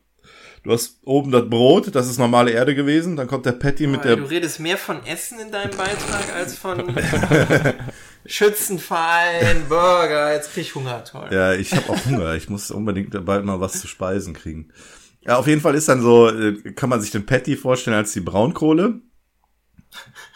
[0.63, 3.15] Du hast oben das Brot, das ist normale Erde gewesen.
[3.15, 4.17] Dann kommt der Patty mit der.
[4.17, 6.83] Du redest mehr von Essen in deinem Beitrag als von
[8.25, 10.33] Schützenverein, Burger.
[10.33, 11.29] Jetzt krieg ich Hunger, toll.
[11.31, 12.33] Ja, ich habe auch Hunger.
[12.35, 14.69] Ich muss unbedingt bald mal was zu speisen kriegen.
[15.21, 18.13] Ja, auf jeden Fall ist dann so, äh, kann man sich den Patty vorstellen als
[18.13, 19.01] die Braunkohle.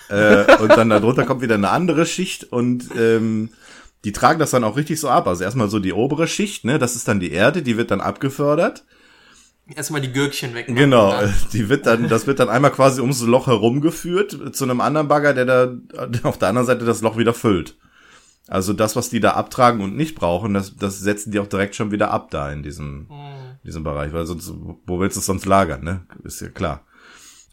[0.10, 3.50] äh, und dann darunter kommt wieder eine andere Schicht und ähm,
[4.04, 5.28] die tragen das dann auch richtig so ab.
[5.28, 8.02] Also erstmal so die obere Schicht, ne, das ist dann die Erde, die wird dann
[8.02, 8.86] abgefördert.
[9.68, 10.68] Erstmal die Gürkchen weg.
[10.68, 11.34] Genau, dann.
[11.54, 15.34] die wird dann, das wird dann einmal quasi ums Loch herumgeführt zu einem anderen Bagger,
[15.34, 15.74] der da
[16.24, 17.78] auf der anderen Seite das Loch wieder füllt.
[18.48, 21.76] Also das, was die da abtragen und nicht brauchen, das, das setzen die auch direkt
[21.76, 23.60] schon wieder ab da in diesem, hm.
[23.64, 24.52] diesem Bereich, weil sonst,
[24.86, 26.06] wo willst du es sonst lagern, ne?
[26.24, 26.86] Ist ja klar.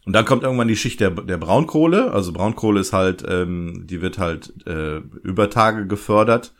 [0.05, 2.11] Und dann kommt irgendwann die Schicht der, der Braunkohle.
[2.11, 6.53] Also Braunkohle ist halt, ähm, die wird halt äh, über Tage gefördert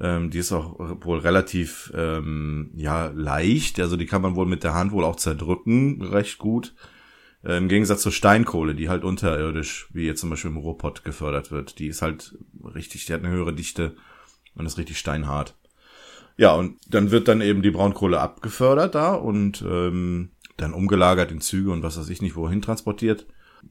[0.00, 4.64] ähm, die ist auch wohl relativ ähm, ja leicht, also die kann man wohl mit
[4.64, 6.74] der Hand wohl auch zerdrücken, recht gut.
[7.44, 11.50] Äh, Im Gegensatz zur Steinkohle, die halt unterirdisch, wie jetzt zum Beispiel im Ruhrpott gefördert
[11.50, 11.78] wird.
[11.78, 12.36] Die ist halt
[12.74, 13.94] richtig, die hat eine höhere Dichte
[14.54, 15.56] und ist richtig steinhart.
[16.36, 21.40] Ja, und dann wird dann eben die Braunkohle abgefördert da und ähm, dann umgelagert in
[21.40, 23.26] Züge und was weiß ich nicht wohin transportiert.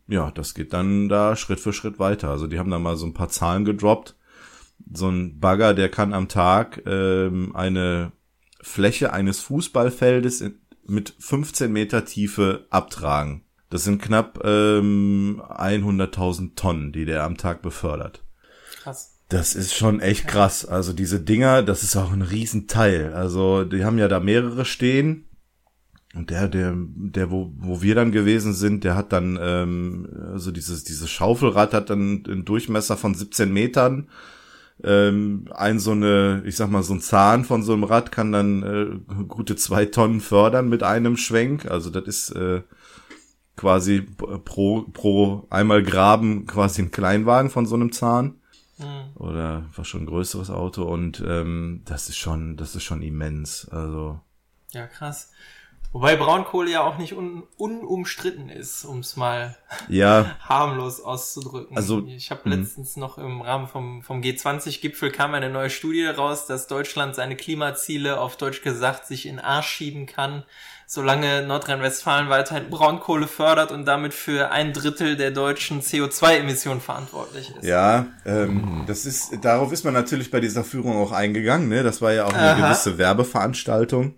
[0.08, 2.30] Ja, das geht dann da Schritt für Schritt weiter.
[2.30, 4.16] Also die haben da mal so ein paar Zahlen gedroppt
[4.94, 8.12] so ein Bagger, der kann am Tag ähm, eine
[8.62, 13.44] Fläche eines Fußballfeldes in, mit 15 Meter Tiefe abtragen.
[13.70, 18.24] Das sind knapp ähm, 100.000 Tonnen, die der am Tag befördert.
[18.84, 19.18] Krass.
[19.30, 20.66] Das ist schon echt krass.
[20.66, 23.14] Also diese Dinger, das ist auch ein Riesenteil.
[23.14, 25.30] Also die haben ja da mehrere stehen.
[26.14, 30.52] Und der, der, der, wo, wo wir dann gewesen sind, der hat dann, ähm, also
[30.52, 34.10] dieses, dieses Schaufelrad hat dann einen Durchmesser von 17 Metern
[34.84, 38.32] ähm, ein so eine, ich sag mal, so ein Zahn von so einem Rad kann
[38.32, 41.70] dann äh, gute zwei Tonnen fördern mit einem Schwenk.
[41.70, 42.62] Also das ist äh,
[43.56, 48.36] quasi pro, pro einmal graben quasi ein Kleinwagen von so einem Zahn.
[48.78, 49.16] Mhm.
[49.16, 50.84] Oder was schon ein größeres Auto.
[50.84, 53.68] Und ähm, das ist schon, das ist schon immens.
[53.70, 54.20] Also.
[54.72, 55.32] Ja, krass.
[55.94, 59.58] Wobei Braunkohle ja auch nicht un unumstritten ist, um es mal
[59.90, 60.38] ja.
[60.48, 61.76] harmlos auszudrücken.
[61.76, 66.46] Also, ich habe letztens noch im Rahmen vom, vom G20-Gipfel kam eine neue Studie raus,
[66.46, 70.44] dass Deutschland seine Klimaziele auf Deutsch gesagt sich in Arsch schieben kann,
[70.88, 77.66] solange Nordrhein-Westfalen weiterhin Braunkohle fördert und damit für ein Drittel der deutschen CO2-Emissionen verantwortlich ist.
[77.66, 81.84] Ja, ähm, das ist, darauf ist man natürlich bei dieser Führung auch eingegangen, ne?
[81.84, 82.68] Das war ja auch eine Aha.
[82.68, 84.16] gewisse Werbeveranstaltung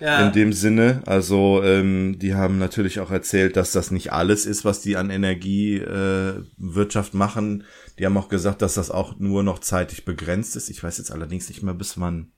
[0.00, 0.26] ja.
[0.26, 1.02] in dem Sinne.
[1.06, 5.10] Also ähm, die haben natürlich auch erzählt, dass das nicht alles ist, was die an
[5.10, 7.64] Energiewirtschaft äh, machen.
[7.98, 10.70] Die haben auch gesagt, dass das auch nur noch zeitlich begrenzt ist.
[10.70, 12.32] Ich weiß jetzt allerdings nicht mehr, bis wann.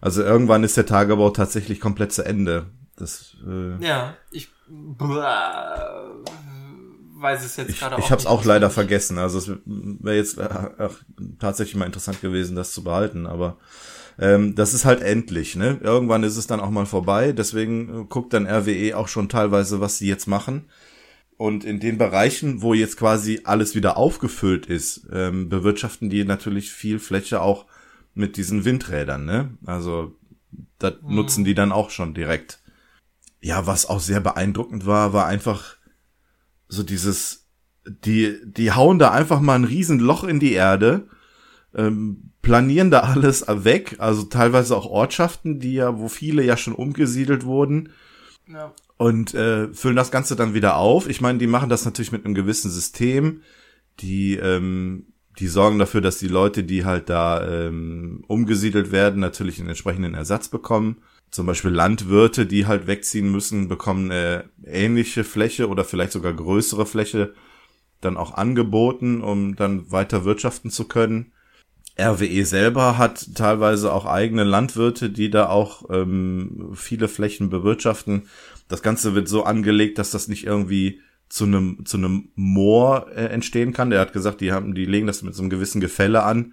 [0.00, 2.66] Also irgendwann ist der Tagebau tatsächlich komplett zu Ende.
[2.96, 4.50] Das, äh ja, ich
[7.18, 9.18] weiß es jetzt gerade auch ich habe es auch leider vergessen.
[9.18, 10.48] Also es wäre jetzt äh,
[10.78, 10.94] ach,
[11.38, 13.26] tatsächlich mal interessant gewesen, das zu behalten.
[13.26, 13.58] Aber
[14.18, 15.56] ähm, das ist halt endlich.
[15.56, 15.78] Ne?
[15.82, 17.32] Irgendwann ist es dann auch mal vorbei.
[17.32, 20.66] Deswegen äh, guckt dann RWE auch schon teilweise, was sie jetzt machen.
[21.36, 26.70] Und in den Bereichen, wo jetzt quasi alles wieder aufgefüllt ist, ähm, bewirtschaften die natürlich
[26.70, 27.66] viel Fläche auch
[28.14, 29.26] mit diesen Windrädern.
[29.26, 29.58] Ne?
[29.66, 30.16] Also
[30.78, 32.60] das nutzen die dann auch schon direkt.
[33.40, 35.76] Ja, was auch sehr beeindruckend war, war einfach
[36.68, 37.46] so dieses,
[37.86, 41.08] die, die hauen da einfach mal ein riesen Loch in die Erde,
[41.74, 46.72] ähm, planieren da alles weg, also teilweise auch Ortschaften, die ja, wo viele ja schon
[46.74, 47.90] umgesiedelt wurden
[48.50, 48.72] Ja.
[48.96, 51.08] und äh, füllen das Ganze dann wieder auf.
[51.08, 53.42] Ich meine, die machen das natürlich mit einem gewissen System.
[54.00, 55.06] Die, ähm,
[55.38, 60.14] die sorgen dafür, dass die Leute, die halt da ähm, umgesiedelt werden, natürlich einen entsprechenden
[60.14, 60.98] Ersatz bekommen.
[61.30, 66.86] Zum Beispiel Landwirte, die halt wegziehen müssen, bekommen eine ähnliche Fläche oder vielleicht sogar größere
[66.86, 67.34] Fläche
[68.00, 71.32] dann auch angeboten, um dann weiter wirtschaften zu können.
[71.98, 78.28] RWE selber hat teilweise auch eigene Landwirte, die da auch ähm, viele Flächen bewirtschaften.
[78.68, 83.26] Das Ganze wird so angelegt, dass das nicht irgendwie zu einem zu einem Moor äh,
[83.26, 83.90] entstehen kann.
[83.90, 86.52] Der hat gesagt, die haben, die legen das mit so einem gewissen Gefälle an,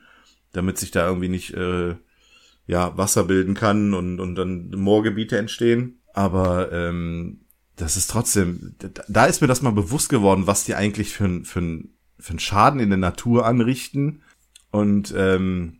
[0.53, 1.95] damit sich da irgendwie nicht äh,
[2.65, 5.99] ja Wasser bilden kann und und dann Moorgebiete entstehen.
[6.13, 7.41] Aber ähm,
[7.75, 8.75] das ist trotzdem,
[9.07, 11.83] da- ist mir das mal bewusst geworden, was die eigentlich für für
[12.19, 14.21] für einen Schaden in der Natur anrichten
[14.73, 15.79] und ähm,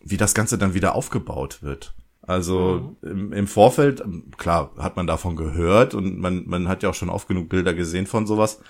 [0.00, 1.94] wie das Ganze dann wieder aufgebaut wird.
[2.22, 4.02] Also im, im Vorfeld,
[4.38, 7.74] klar, hat man davon gehört und man, man hat ja auch schon oft genug Bilder
[7.74, 8.62] gesehen von sowas.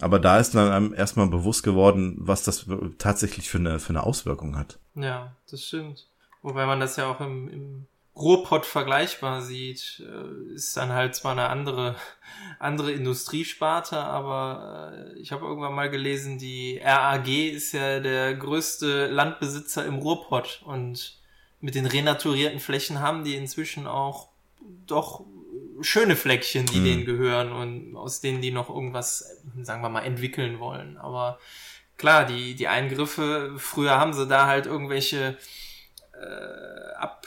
[0.00, 2.66] Aber da ist dann einem erstmal bewusst geworden, was das
[2.96, 4.78] tatsächlich für eine, für eine Auswirkung hat.
[4.94, 6.08] Ja, das stimmt.
[6.40, 7.86] Wobei man das ja auch im, im
[8.16, 11.96] Ruhrpott vergleichbar sieht, äh, ist dann halt zwar eine andere,
[12.58, 19.06] andere Industriesparte, aber äh, ich habe irgendwann mal gelesen, die RAG ist ja der größte
[19.06, 21.18] Landbesitzer im Ruhrpott und
[21.60, 24.28] mit den renaturierten Flächen haben die inzwischen auch
[24.86, 25.24] doch
[25.82, 26.84] schöne Fleckchen, die Mhm.
[26.84, 30.98] denen gehören und aus denen die noch irgendwas, sagen wir mal, entwickeln wollen.
[30.98, 31.38] Aber
[31.96, 35.38] klar, die, die Eingriffe, früher haben sie da halt irgendwelche
[36.14, 37.26] äh, Ab,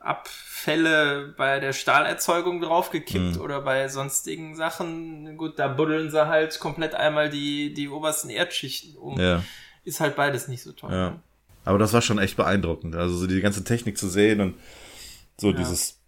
[0.00, 3.40] Abfälle bei der Stahlerzeugung draufgekippt Mhm.
[3.40, 5.36] oder bei sonstigen Sachen.
[5.36, 9.18] Gut, da buddeln sie halt komplett einmal die, die obersten Erdschichten um.
[9.20, 9.42] Ja.
[9.84, 10.90] Ist halt beides nicht so toll.
[10.92, 11.10] Ja.
[11.10, 11.22] ne?
[11.64, 12.94] Aber das war schon echt beeindruckend.
[12.96, 14.54] Also so die ganze Technik zu sehen und
[15.36, 15.56] so Ja.
[15.56, 16.00] dieses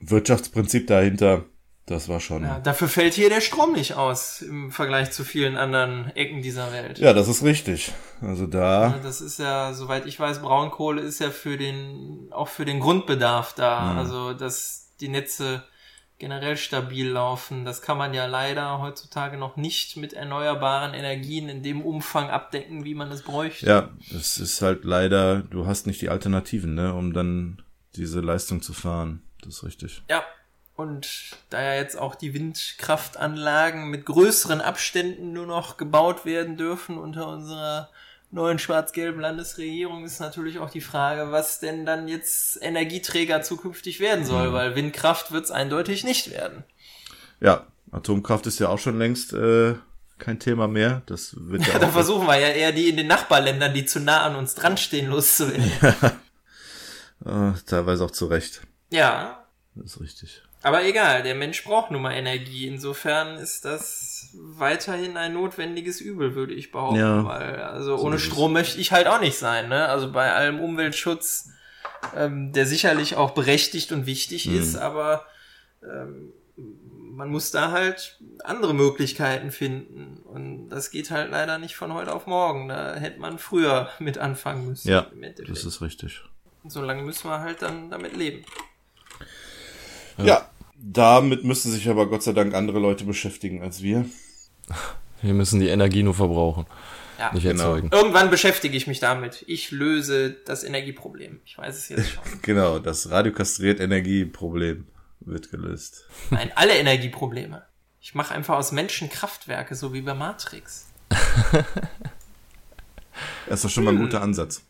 [0.00, 1.44] Wirtschaftsprinzip dahinter,
[1.88, 2.42] das war schon.
[2.42, 6.72] Ja, dafür fällt hier der Strom nicht aus im Vergleich zu vielen anderen Ecken dieser
[6.72, 6.98] Welt.
[6.98, 7.92] Ja, das ist richtig.
[8.20, 12.48] Also da, Ja, Das ist ja, soweit ich weiß, Braunkohle ist ja für den, auch
[12.48, 13.92] für den Grundbedarf da.
[13.92, 13.98] Mhm.
[13.98, 15.64] Also, dass die Netze
[16.18, 17.64] generell stabil laufen.
[17.64, 22.84] Das kann man ja leider heutzutage noch nicht mit erneuerbaren Energien in dem Umfang abdecken,
[22.84, 23.66] wie man es bräuchte.
[23.66, 27.62] ja, es ist halt leider, du hast nicht die Alternativen, ne, um dann
[27.94, 29.22] diese Leistung zu fahren.
[29.42, 30.02] Das ist richtig.
[30.10, 30.22] Ja.
[30.78, 31.08] Und
[31.50, 37.26] da ja jetzt auch die Windkraftanlagen mit größeren Abständen nur noch gebaut werden dürfen unter
[37.26, 37.88] unserer
[38.30, 44.24] neuen schwarz-gelben Landesregierung, ist natürlich auch die Frage, was denn dann jetzt Energieträger zukünftig werden
[44.24, 44.52] soll, Mhm.
[44.52, 46.62] weil Windkraft wird es eindeutig nicht werden.
[47.40, 49.74] Ja, Atomkraft ist ja auch schon längst äh,
[50.18, 51.02] kein Thema mehr.
[51.06, 53.98] Das wird ja, Ja, da versuchen wir ja eher die in den Nachbarländern, die zu
[53.98, 55.72] nah an uns dran stehen, loszuwerden.
[57.26, 58.60] äh, teilweise auch zu Recht.
[58.90, 60.42] ja, Das ist richtig.
[60.68, 62.66] Aber egal, der Mensch braucht nun mal Energie.
[62.66, 66.96] Insofern ist das weiterhin ein notwendiges Übel, würde ich behaupten.
[67.00, 67.24] Ja.
[67.24, 68.18] Weil, also So ohne.
[68.18, 69.68] Strom möchte ich halt auch nicht sein.
[69.68, 69.86] Ne?
[69.88, 71.50] Also bei allem Umweltschutz,
[72.14, 74.58] ähm, der sicherlich auch berechtigt und wichtig Mhm.
[74.58, 75.24] ist, aber
[75.82, 80.18] ähm, man muss da halt andere Möglichkeiten finden.
[80.24, 82.68] Und das geht halt leider nicht von heute auf morgen.
[82.68, 84.88] Da hätte man früher mit anfangen müssen.
[84.88, 85.06] Ja.
[85.48, 86.22] Das ist richtig.
[86.66, 88.44] so lange müssen wir halt dann damit leben.
[90.18, 90.48] Ja.
[90.80, 94.04] Damit müssen sich aber Gott sei Dank andere Leute beschäftigen als wir.
[95.22, 96.66] Wir müssen die Energie nur verbrauchen,
[97.18, 97.32] Ja.
[97.32, 97.64] nicht Genau.
[97.74, 97.90] erzeugen.
[97.92, 99.44] Irgendwann beschäftige ich mich damit.
[99.48, 101.40] Ich löse das Energieproblem.
[101.44, 102.22] Ich weiß es jetzt schon.
[102.42, 104.86] Genau, das radiokastriert Energieproblem
[105.20, 106.04] wird gelöst.
[106.30, 107.64] Nein, alle Energieprobleme.
[108.00, 110.86] Ich mache einfach aus Menschen Kraftwerke, so wie bei Matrix.
[113.48, 114.62] Das ist doch schon mal ein guter Ansatz.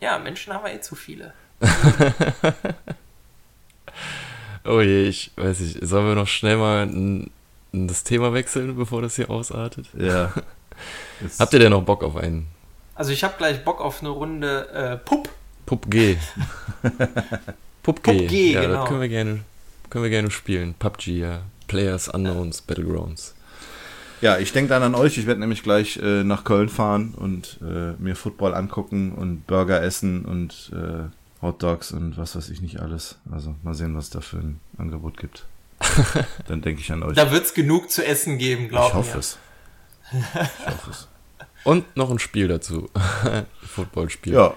[0.00, 1.34] Ja, Menschen haben wir eh zu viele.
[4.64, 7.30] Oh je, ich weiß nicht, sollen wir noch schnell mal n-
[7.72, 9.86] n- das Thema wechseln, bevor das hier ausartet?
[9.98, 10.32] Ja.
[11.38, 12.46] Habt ihr denn noch Bock auf einen
[12.94, 15.28] Also ich habe gleich Bock auf eine Runde äh, Pup.
[15.66, 16.16] PUBG?
[17.82, 18.74] PUBG, PUBG, ja, genau.
[18.80, 19.40] das können wir gerne,
[19.88, 20.74] können wir gerne spielen.
[20.78, 21.40] PUBG, ja.
[21.68, 23.34] Players Unknowns Battlegrounds.
[24.20, 25.16] Ja, ich denke dann an euch.
[25.16, 29.80] Ich werde nämlich gleich äh, nach Köln fahren und äh, mir Football angucken und Burger
[29.82, 31.08] essen und äh,
[31.42, 33.18] Hot Dogs und was weiß ich nicht alles.
[33.30, 35.46] Also mal sehen, was da für ein Angebot gibt.
[36.48, 37.16] dann denke ich an euch.
[37.16, 38.90] Da wird's genug zu essen geben, glaube ich.
[38.90, 39.38] Ich hoffe es.
[40.12, 41.08] Ich hoffe es.
[41.64, 42.88] Und noch ein Spiel dazu.
[43.62, 44.32] Footballspiel.
[44.34, 44.54] Ja.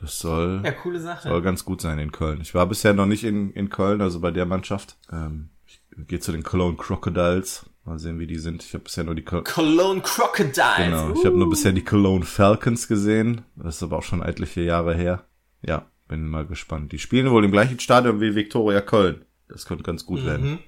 [0.00, 1.28] Das soll, Ja, coole Sache.
[1.28, 2.40] soll ganz gut sein in Köln.
[2.40, 4.96] Ich war bisher noch nicht in, in Köln, also bei der Mannschaft.
[5.12, 7.66] Ähm, ich gehe zu den Cologne Crocodiles.
[7.88, 8.62] Mal sehen, wie die sind.
[8.62, 10.76] Ich habe bisher nur die Col Cologne Crocodiles.
[10.76, 11.12] genau.
[11.14, 13.42] Ich habe nur bisher die Cologne Falcons gesehen.
[13.56, 15.24] Das ist aber auch schon etliche Jahre her.
[15.62, 16.92] Ja, bin mal gespannt.
[16.92, 19.24] Die spielen wohl im gleichen Stadion wie Viktoria Köln.
[19.48, 20.50] Das könnte ganz gut werden.
[20.50, 20.58] Mhm.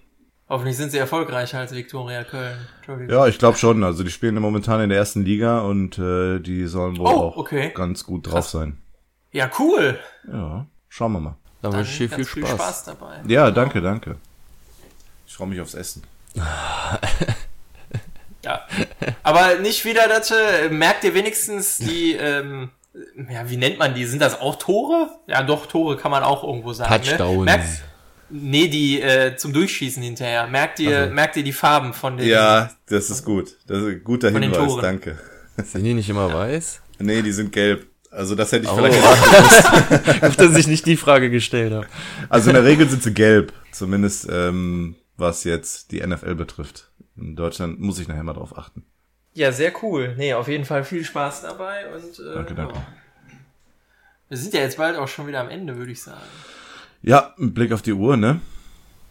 [0.48, 2.56] Hoffentlich sind sie erfolgreicher als Viktoria Köln.
[3.08, 3.84] Ja, ich glaube schon.
[3.84, 7.36] Also die spielen momentan in der ersten Liga und äh, die sollen wohl Oh, auch
[7.36, 7.70] okay.
[7.74, 8.78] ganz gut drauf sein.
[9.30, 9.98] Ja, cool.
[10.26, 11.36] Ja, schauen wir mal.
[11.62, 12.54] Dann Dann wünsche ich dir viel ganz viel Spaß.
[12.56, 13.20] Spaß dabei.
[13.28, 14.16] Ja, danke, danke.
[15.26, 16.02] Ich freue mich aufs Essen.
[18.42, 18.62] Ja.
[19.22, 22.70] Aber nicht wieder, dass äh, merkt ihr wenigstens die, ähm,
[23.30, 24.06] ja, wie nennt man die?
[24.06, 25.10] Sind das auch Tore?
[25.26, 26.90] Ja, doch, Tore kann man auch irgendwo sagen.
[26.90, 27.00] Ne?
[27.02, 27.44] Touchdowns.
[27.44, 27.66] Merkt,
[28.30, 30.46] nee, die äh, zum Durchschießen hinterher.
[30.46, 31.14] Merkt ihr, Also.
[31.14, 32.26] merkt ihr die Farben von den.
[32.26, 33.56] Ja, das ist gut.
[33.66, 34.82] Das ist ein guter Von den Hinweis, Toren.
[34.82, 35.18] danke.
[35.62, 36.80] Sind die nicht immer weiß?
[36.98, 37.86] Nee, die sind gelb.
[38.10, 38.76] Also das hätte ich Oh.
[38.76, 40.20] vielleicht gesagt.
[40.22, 41.86] Gut, dass ich nicht die Frage gestellt habe.
[42.30, 43.52] Also in der Regel sind sie gelb.
[43.70, 46.90] Zumindest ähm, was jetzt die NFL betrifft.
[47.16, 48.84] In Deutschland muss ich nachher mal drauf achten.
[49.34, 50.14] Ja, sehr cool.
[50.16, 52.74] Nee, auf jeden Fall viel Spaß dabei und äh, Danke, danke.
[52.74, 52.86] Ja.
[54.28, 56.20] Wir sind ja jetzt bald auch schon wieder am Ende, würde ich sagen.
[57.02, 58.40] Ja, ein Blick auf die Uhr, ne?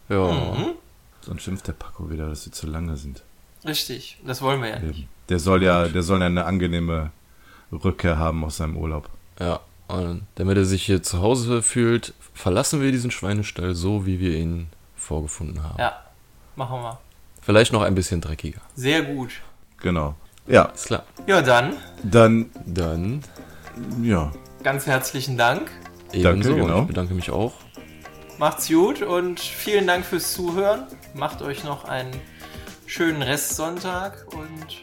[0.08, 0.30] Ja.
[0.30, 0.74] Mhm.
[1.22, 3.22] Sonst schimpft der Paco wieder, dass sie zu lange sind.
[3.64, 5.06] Richtig, das wollen wir ja nicht.
[5.28, 7.10] Der soll ja, der soll ja eine angenehme
[7.72, 9.08] Rückkehr haben aus seinem Urlaub.
[9.38, 9.60] Ja.
[9.88, 14.36] Und damit er sich hier zu Hause fühlt, verlassen wir diesen Schweinestall so, wie wir
[14.36, 14.68] ihn
[15.00, 15.78] vorgefunden haben.
[15.78, 16.00] Ja,
[16.56, 16.98] machen wir.
[17.42, 18.60] Vielleicht noch ein bisschen dreckiger.
[18.74, 19.30] Sehr gut.
[19.80, 20.14] Genau.
[20.46, 21.04] Ja, Ist klar.
[21.26, 23.22] Ja, dann dann, Dann
[24.02, 24.30] ja,
[24.62, 25.70] ganz herzlichen Dank.
[26.12, 26.54] ebenso.
[26.54, 26.76] genau.
[26.76, 27.54] Und ich bedanke mich auch.
[28.38, 30.86] Macht's gut und vielen Dank fürs Zuhören.
[31.14, 32.10] Macht euch noch einen
[32.86, 34.82] schönen Restsonntag und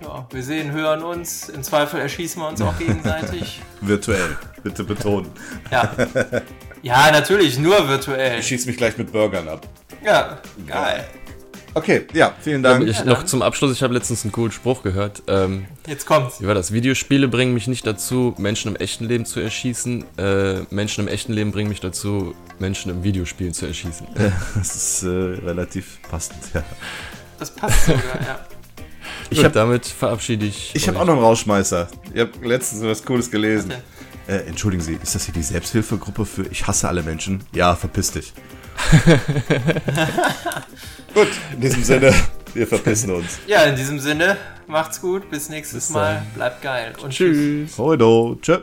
[0.00, 1.48] ja, wir sehen, hören uns.
[1.48, 3.60] Im Zweifel erschießen wir uns auch gegenseitig.
[3.80, 4.36] virtuell.
[4.62, 5.30] Bitte betonen.
[5.70, 5.90] Ja.
[6.82, 8.40] Ja, natürlich, nur virtuell.
[8.40, 9.66] Ich schieße mich gleich mit Burgern ab.
[10.04, 11.04] Ja, geil.
[11.74, 12.86] Okay, ja, vielen Dank.
[12.86, 15.22] Ich, noch zum Abschluss, ich habe letztens einen coolen Spruch gehört.
[15.26, 16.40] Ähm, Jetzt kommt's.
[16.42, 16.72] wie war das?
[16.72, 20.04] Videospiele bringen mich nicht dazu, Menschen im echten Leben zu erschießen.
[20.18, 24.06] Äh, Menschen im echten Leben bringen mich dazu, Menschen im Videospiel zu erschießen.
[24.54, 26.62] Das ist äh, relativ passend, ja.
[27.38, 28.40] Das passt sogar, ja.
[29.30, 30.72] Ich Gut, hab- damit verabschiede ich.
[30.74, 31.88] Ich habe auch noch einen Rausschmeißer.
[32.12, 33.70] Ich habe letztens was Cooles gelesen.
[33.70, 33.78] Was
[34.26, 37.42] Äh, entschuldigen Sie, ist das hier die Selbsthilfegruppe für Ich hasse alle Menschen?
[37.52, 38.32] Ja, verpiss dich.
[41.14, 42.14] Gut, in diesem Sinne,
[42.54, 43.38] wir verpissen uns.
[43.46, 46.22] Ja, in diesem Sinne, macht's gut, bis nächstes Bis Mal.
[46.34, 47.76] Bleibt geil und Tschüss.
[47.78, 48.62] Hoi do, tschö.